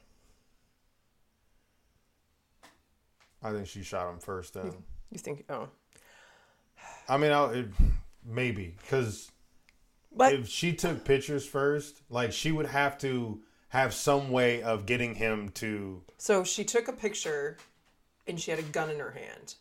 [3.43, 4.55] I think she shot him first.
[4.55, 4.73] Then
[5.13, 5.45] You think?
[5.49, 5.69] Oh,
[7.09, 7.67] I mean, I, it,
[8.25, 9.31] maybe because
[10.19, 13.41] if she took pictures first, like she would have to
[13.75, 16.01] have some way of getting him to.
[16.17, 17.59] so she took a picture,
[18.27, 19.55] and she had a gun in her hand,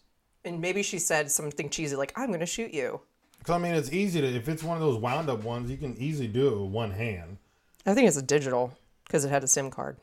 [0.45, 3.01] and maybe she said something cheesy like, "I'm gonna shoot you."
[3.39, 5.77] Because I mean, it's easy to if it's one of those wound up ones, you
[5.77, 7.37] can easily do it with one hand.
[7.85, 9.97] I think it's a digital because it had a SIM card.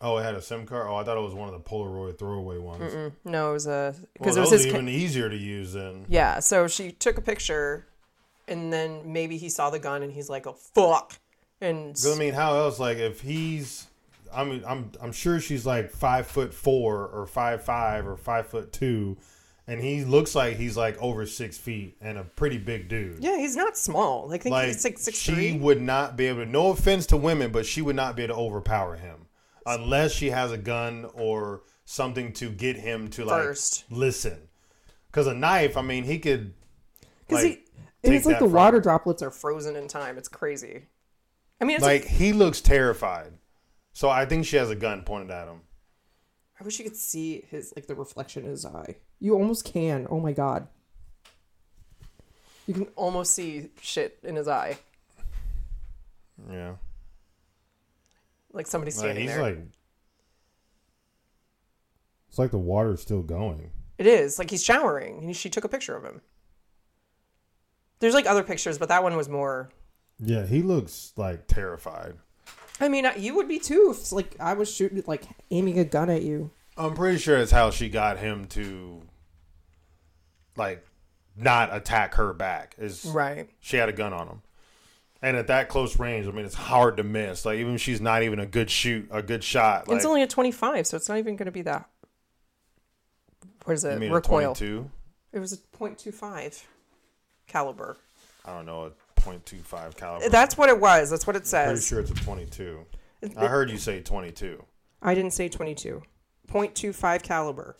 [0.00, 0.86] Oh, it had a SIM card.
[0.88, 3.12] Oh, I thought it was one of the Polaroid throwaway ones.
[3.24, 4.62] No, it was a Well, because it was his.
[4.64, 6.06] ca- even easier to use than.
[6.08, 7.86] yeah, so she took a picture,
[8.48, 11.18] and then maybe he saw the gun and he's like, "Oh fuck,"
[11.60, 12.78] and I mean, how else?
[12.78, 13.86] Like, if he's,
[14.32, 18.46] I mean, I'm I'm sure she's like five foot four or five five or five
[18.46, 19.18] foot two,
[19.66, 23.22] and he looks like he's like over six feet and a pretty big dude.
[23.22, 24.28] yeah, he's not small.
[24.28, 25.52] Like, I think like he's like six she three.
[25.58, 26.50] would not be able to.
[26.50, 29.26] No offense to women, but she would not be able to overpower him
[29.66, 33.84] unless she has a gun or something to get him to like First.
[33.90, 34.38] listen.
[35.08, 36.54] Because a knife, I mean, he could.
[37.26, 37.66] Because like,
[38.02, 40.16] he, it's like the from water droplets are frozen in time.
[40.18, 40.82] It's crazy.
[41.60, 43.32] I mean, it's like like, he looks terrified.
[43.92, 45.60] So I think she has a gun pointed at him.
[46.58, 48.96] I wish you could see his like the reflection in his eye.
[49.18, 50.06] You almost can.
[50.10, 50.68] Oh my god.
[52.66, 54.78] You can almost see shit in his eye,
[56.48, 56.74] Yeah.
[58.52, 59.42] like somebody's Like, standing he's there.
[59.42, 59.58] like.
[62.28, 63.70] It's like the water's still going.
[63.98, 66.20] It is like he's showering, and she took a picture of him.
[67.98, 69.70] There's like other pictures, but that one was more.
[70.22, 72.14] Yeah, he looks like terrified.
[72.80, 73.88] I mean, you would be too.
[73.92, 76.50] If it's like I was shooting, like aiming a gun at you.
[76.76, 79.02] I'm pretty sure it's how she got him to,
[80.56, 80.86] like,
[81.36, 82.74] not attack her back.
[82.78, 83.50] Is Right.
[83.60, 84.42] she had a gun on him,
[85.20, 87.44] and at that close range, I mean, it's hard to miss.
[87.44, 89.88] Like, even if she's not even a good shoot, a good shot.
[89.88, 91.88] Like, it's only a 25, so it's not even going to be that.
[93.64, 94.00] What is it?
[94.10, 94.54] Recoil.
[94.54, 94.90] 22.
[95.32, 96.64] It was a .25
[97.46, 97.98] caliber.
[98.44, 100.28] I don't know, .25 caliber.
[100.28, 101.10] That's what it was.
[101.10, 101.68] That's what it says.
[101.68, 102.84] pretty sure it's a 22.
[103.36, 104.64] I heard you say 22.
[105.02, 106.02] I didn't say 22.
[106.48, 107.76] .25 caliber.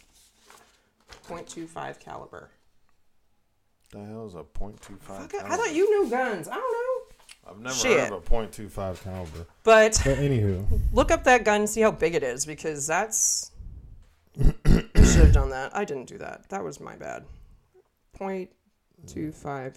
[1.29, 2.51] .25 caliber.
[3.91, 5.53] The hell is a .25 Fuck caliber?
[5.53, 6.49] I thought you knew guns.
[6.49, 7.51] I don't know.
[7.51, 8.01] I've never Shit.
[8.01, 9.47] heard of a .25 caliber.
[9.65, 13.51] But But anywho, look up that gun and see how big it is because that's.
[14.37, 14.55] you
[14.95, 15.75] should have done that.
[15.75, 16.49] I didn't do that.
[16.51, 17.25] That was my bad.
[18.19, 19.75] .25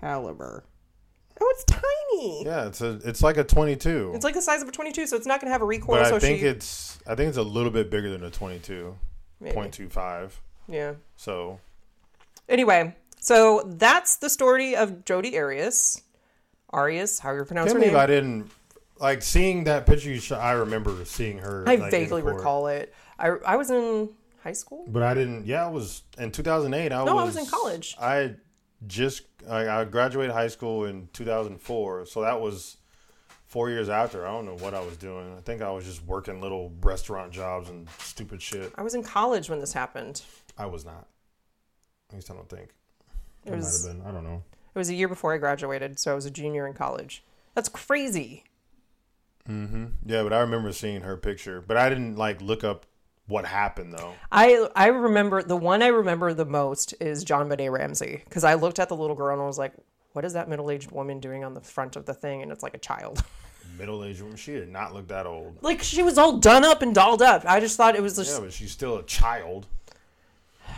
[0.00, 0.64] caliber.
[1.42, 2.44] Oh, it's tiny.
[2.44, 4.12] yeah, it's a it's like a 22.
[4.14, 6.00] It's like the size of a 22, so it's not going to have a recoil.
[6.00, 8.30] but so I think she, it's I think it's a little bit bigger than a
[8.30, 8.94] 22.
[9.40, 9.56] Maybe.
[9.56, 10.32] .25.
[10.68, 10.94] Yeah.
[11.16, 11.58] So
[12.50, 16.02] Anyway, so that's the story of Jodi Arias.
[16.70, 17.96] Arias, how you pronounce can't her name?
[17.98, 18.50] I didn't
[18.98, 20.10] like seeing that picture.
[20.10, 21.64] You shot, I remember seeing her.
[21.66, 22.92] I like, vaguely recall it.
[23.18, 24.10] I, I was in
[24.42, 24.84] high school.
[24.88, 25.46] but I didn't.
[25.46, 26.92] Yeah, I was in 2008.
[26.92, 27.96] I No, I was was in college.
[28.00, 28.34] I
[28.86, 32.76] just I, I graduated high school in 2004, so that was
[33.46, 34.26] four years after.
[34.26, 35.34] I don't know what I was doing.
[35.36, 38.72] I think I was just working little restaurant jobs and stupid shit.
[38.76, 40.22] I was in college when this happened.
[40.58, 41.06] I was not.
[42.10, 42.70] At least I don't think.
[43.46, 44.08] It It was might have been.
[44.08, 44.42] I don't know.
[44.74, 47.24] it was a year before I graduated, so I was a junior in college.
[47.54, 48.44] That's crazy.
[49.48, 49.86] Mm-hmm.
[50.06, 52.86] Yeah, but I remember seeing her picture, but I didn't like look up
[53.30, 54.12] what happened though.
[54.30, 58.78] I I remember the one I remember the most is JonBenét Ramsey because I looked
[58.78, 59.72] at the little girl and I was like,
[60.12, 62.62] "What is that middle aged woman doing on the front of the thing?" And it's
[62.62, 63.24] like a child.
[63.78, 64.36] Middle aged woman.
[64.36, 65.56] She did not look that old.
[65.62, 67.44] like she was all done up and dolled up.
[67.46, 69.66] I just thought it was just Yeah, but she's still a child.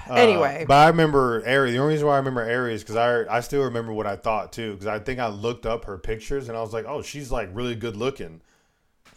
[0.09, 0.65] Uh, anyway.
[0.69, 1.75] but I remember Arias.
[1.75, 4.53] The only reason why I remember Arias because I I still remember what I thought
[4.53, 7.33] too because I think I looked up her pictures and I was like, oh, she's
[7.33, 8.41] like really good looking.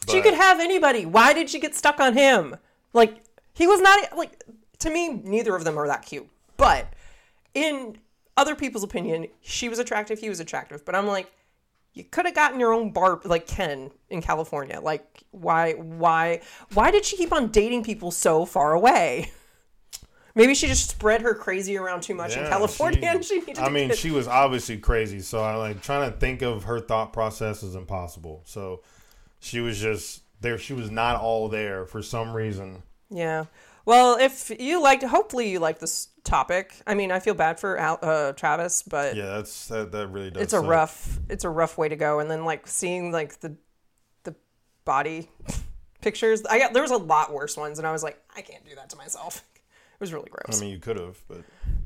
[0.09, 1.05] She could have anybody.
[1.05, 2.57] Why did she get stuck on him?
[2.93, 3.24] Like
[3.55, 4.43] he was not like
[4.79, 5.09] to me.
[5.09, 6.27] Neither of them are that cute.
[6.57, 6.87] But
[7.53, 7.97] in
[8.37, 10.19] other people's opinion, she was attractive.
[10.19, 10.85] He was attractive.
[10.85, 11.31] But I'm like,
[11.93, 14.79] you could have gotten your own bar like Ken in California.
[14.81, 15.73] Like why?
[15.73, 16.41] Why?
[16.73, 19.31] Why did she keep on dating people so far away?
[20.37, 23.57] Maybe she just spread her crazy around too much in California, she- and she needed.
[23.59, 25.21] I mean, she was obviously crazy.
[25.21, 28.41] So I like trying to think of her thought process is impossible.
[28.43, 28.81] So
[29.39, 30.57] she was just there.
[30.57, 32.83] She was not all there for some reason.
[33.09, 33.45] Yeah.
[33.85, 36.73] Well, if you liked, hopefully you like this topic.
[36.87, 39.91] I mean, I feel bad for Al, uh, Travis, but Yeah, that's that.
[39.91, 40.41] That really does.
[40.43, 40.65] it's a suck.
[40.67, 42.19] rough, it's a rough way to go.
[42.19, 43.55] And then like seeing like the,
[44.23, 44.33] the
[44.85, 45.29] body
[46.01, 48.65] pictures, I got there was a lot worse ones, and I was like, I can't
[48.65, 49.43] do that to myself.
[49.95, 50.57] It was really gross.
[50.57, 51.37] I mean, you could have, but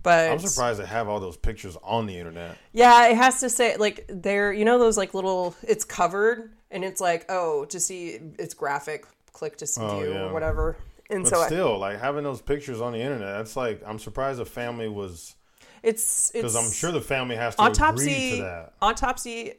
[0.01, 2.57] but I'm surprised they have all those pictures on the internet.
[2.73, 6.83] yeah, it has to say like there, you know those like little, it's covered, and
[6.83, 10.21] it's like oh to see it's graphic, click to see Oh, you yeah.
[10.23, 10.75] or whatever.
[11.09, 13.97] And But so I, still, like having those pictures on the internet, that's like I'm
[13.99, 15.35] surprised the family was
[15.81, 18.73] it's because I'm sure the family has to agree autopsy to that.
[18.81, 19.53] autopsy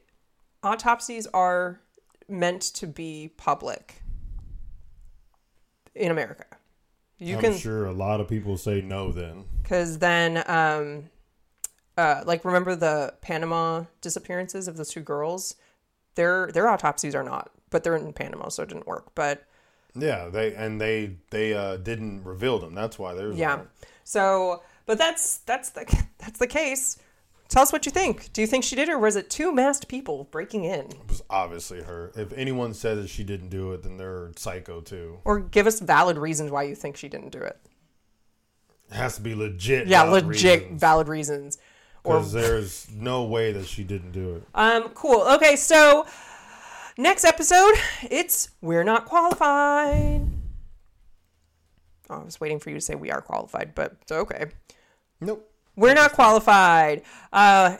[0.62, 1.80] autopsies are
[2.28, 4.02] meant to be public
[5.94, 6.44] in America.
[7.18, 9.44] You I'm can sure a lot of people say no then.
[9.62, 11.10] because then um
[11.98, 15.56] uh like remember the panama disappearances of those two girls
[16.14, 19.46] their their autopsies are not but they're in panama so it didn't work but
[19.94, 22.74] Yeah, they and they they uh, didn't reveal them.
[22.74, 23.60] That's why there's yeah
[24.04, 25.84] so but that's that's the
[26.18, 26.98] that's the case
[27.48, 29.52] tell us what you think do you think she did it or was it two
[29.52, 32.12] masked people breaking in It was obviously her.
[32.16, 35.18] If anyone says that she didn't do it, then they're psycho too.
[35.24, 37.58] or give us valid reasons why you think she didn't do it
[38.90, 39.86] It has to be legit.
[39.88, 41.58] yeah valid legit reasons, valid reasons
[42.04, 44.42] or 'cause there's no way that she didn't do it.
[44.54, 45.20] Um, cool.
[45.34, 46.06] Okay, so
[47.00, 50.26] next episode, it's We're Not Qualified.
[52.10, 54.46] Oh, I was waiting for you to say we are qualified, but it's okay.
[55.20, 55.50] Nope.
[55.76, 57.02] We're not qualified.
[57.32, 57.76] Uh,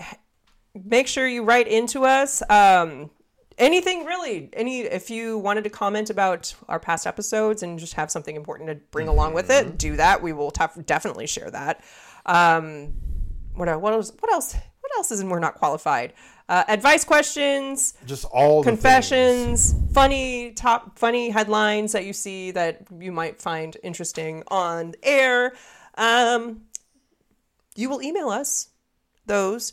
[0.74, 2.42] make sure you write into us.
[2.48, 3.10] Um,
[3.58, 4.48] anything really.
[4.52, 8.68] Any if you wanted to comment about our past episodes and just have something important
[8.70, 10.22] to bring along with it, do that.
[10.22, 11.84] We will tef- definitely share that.
[12.24, 12.92] Um,
[13.54, 14.12] what what else?
[14.18, 14.54] What else?
[14.54, 16.14] What else is in We're Not Qualified?
[16.50, 22.82] Uh, advice questions, Just all the confessions, funny top funny headlines that you see that
[22.98, 25.52] you might find interesting on air.
[25.96, 26.62] Um,
[27.76, 28.70] you will email us
[29.26, 29.72] those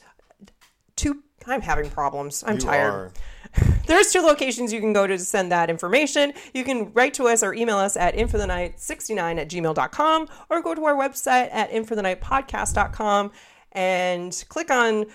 [0.96, 1.24] two.
[1.48, 2.44] I'm having problems.
[2.46, 2.94] I'm You tired.
[2.94, 3.12] are.
[3.88, 6.34] There's two locations you can go to send that information.
[6.54, 10.86] You can write to us or email us at inforthenight69 at gmail.com or go to
[10.86, 13.32] our website at inforthenightpodcast.com
[13.72, 15.06] and click on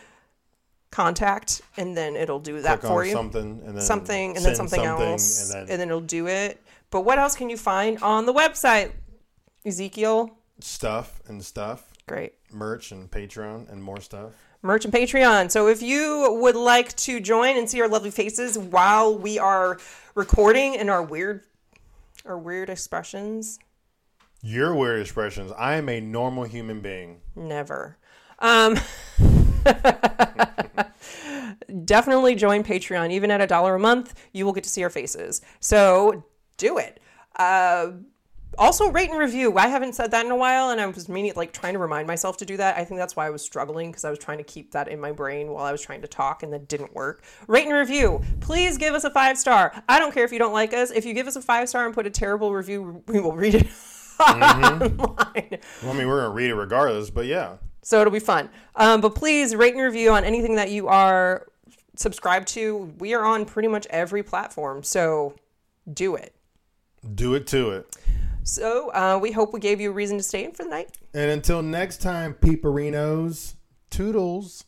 [0.93, 3.12] contact and then it'll do that Click for you.
[3.12, 6.28] something and then something and then send something, else and and then, then, it'll do
[6.28, 6.62] it.
[6.90, 8.93] But what else can you find on the website?
[9.64, 12.35] Ezekiel, stuff and stuff, great.
[12.52, 14.32] merch and Patreon and more stuff.
[14.60, 15.51] merch and Patreon.
[15.51, 19.78] So if you would like to join and see our lovely faces while we are
[20.14, 21.43] recording and our weird
[22.27, 23.59] our weird expressions,
[24.43, 25.52] Your weird expressions.
[25.59, 27.20] I am a normal human being.
[27.35, 27.97] never.
[28.40, 28.77] Um
[31.84, 33.10] definitely join Patreon.
[33.10, 35.40] Even at a dollar a month, you will get to see our faces.
[35.60, 36.24] So
[36.56, 37.01] do it.
[37.36, 37.93] Uh
[38.59, 39.56] also rate and review.
[39.56, 42.06] I haven't said that in a while, and I was meaning like trying to remind
[42.06, 42.76] myself to do that.
[42.76, 45.01] I think that's why I was struggling because I was trying to keep that in
[45.01, 47.24] my brain while I was trying to talk, and that didn't work.
[47.47, 48.22] Rate and review.
[48.40, 49.72] Please give us a five star.
[49.89, 50.90] I don't care if you don't like us.
[50.90, 53.55] If you give us a five star and put a terrible review, we will read
[53.55, 53.66] it
[54.20, 54.97] online.
[54.97, 58.48] Well, I mean, we're gonna read it regardless, but yeah, So it'll be fun.
[58.76, 61.48] Um, but please rate and review on anything that you are
[61.96, 62.94] subscribed to.
[62.98, 65.34] We are on pretty much every platform, so
[65.92, 66.34] do it.
[67.14, 67.96] do it to it.
[68.44, 70.96] So uh, we hope we gave you a reason to stay in for the night.
[71.14, 73.54] And until next time, peeperinos,
[73.90, 74.64] Toodles.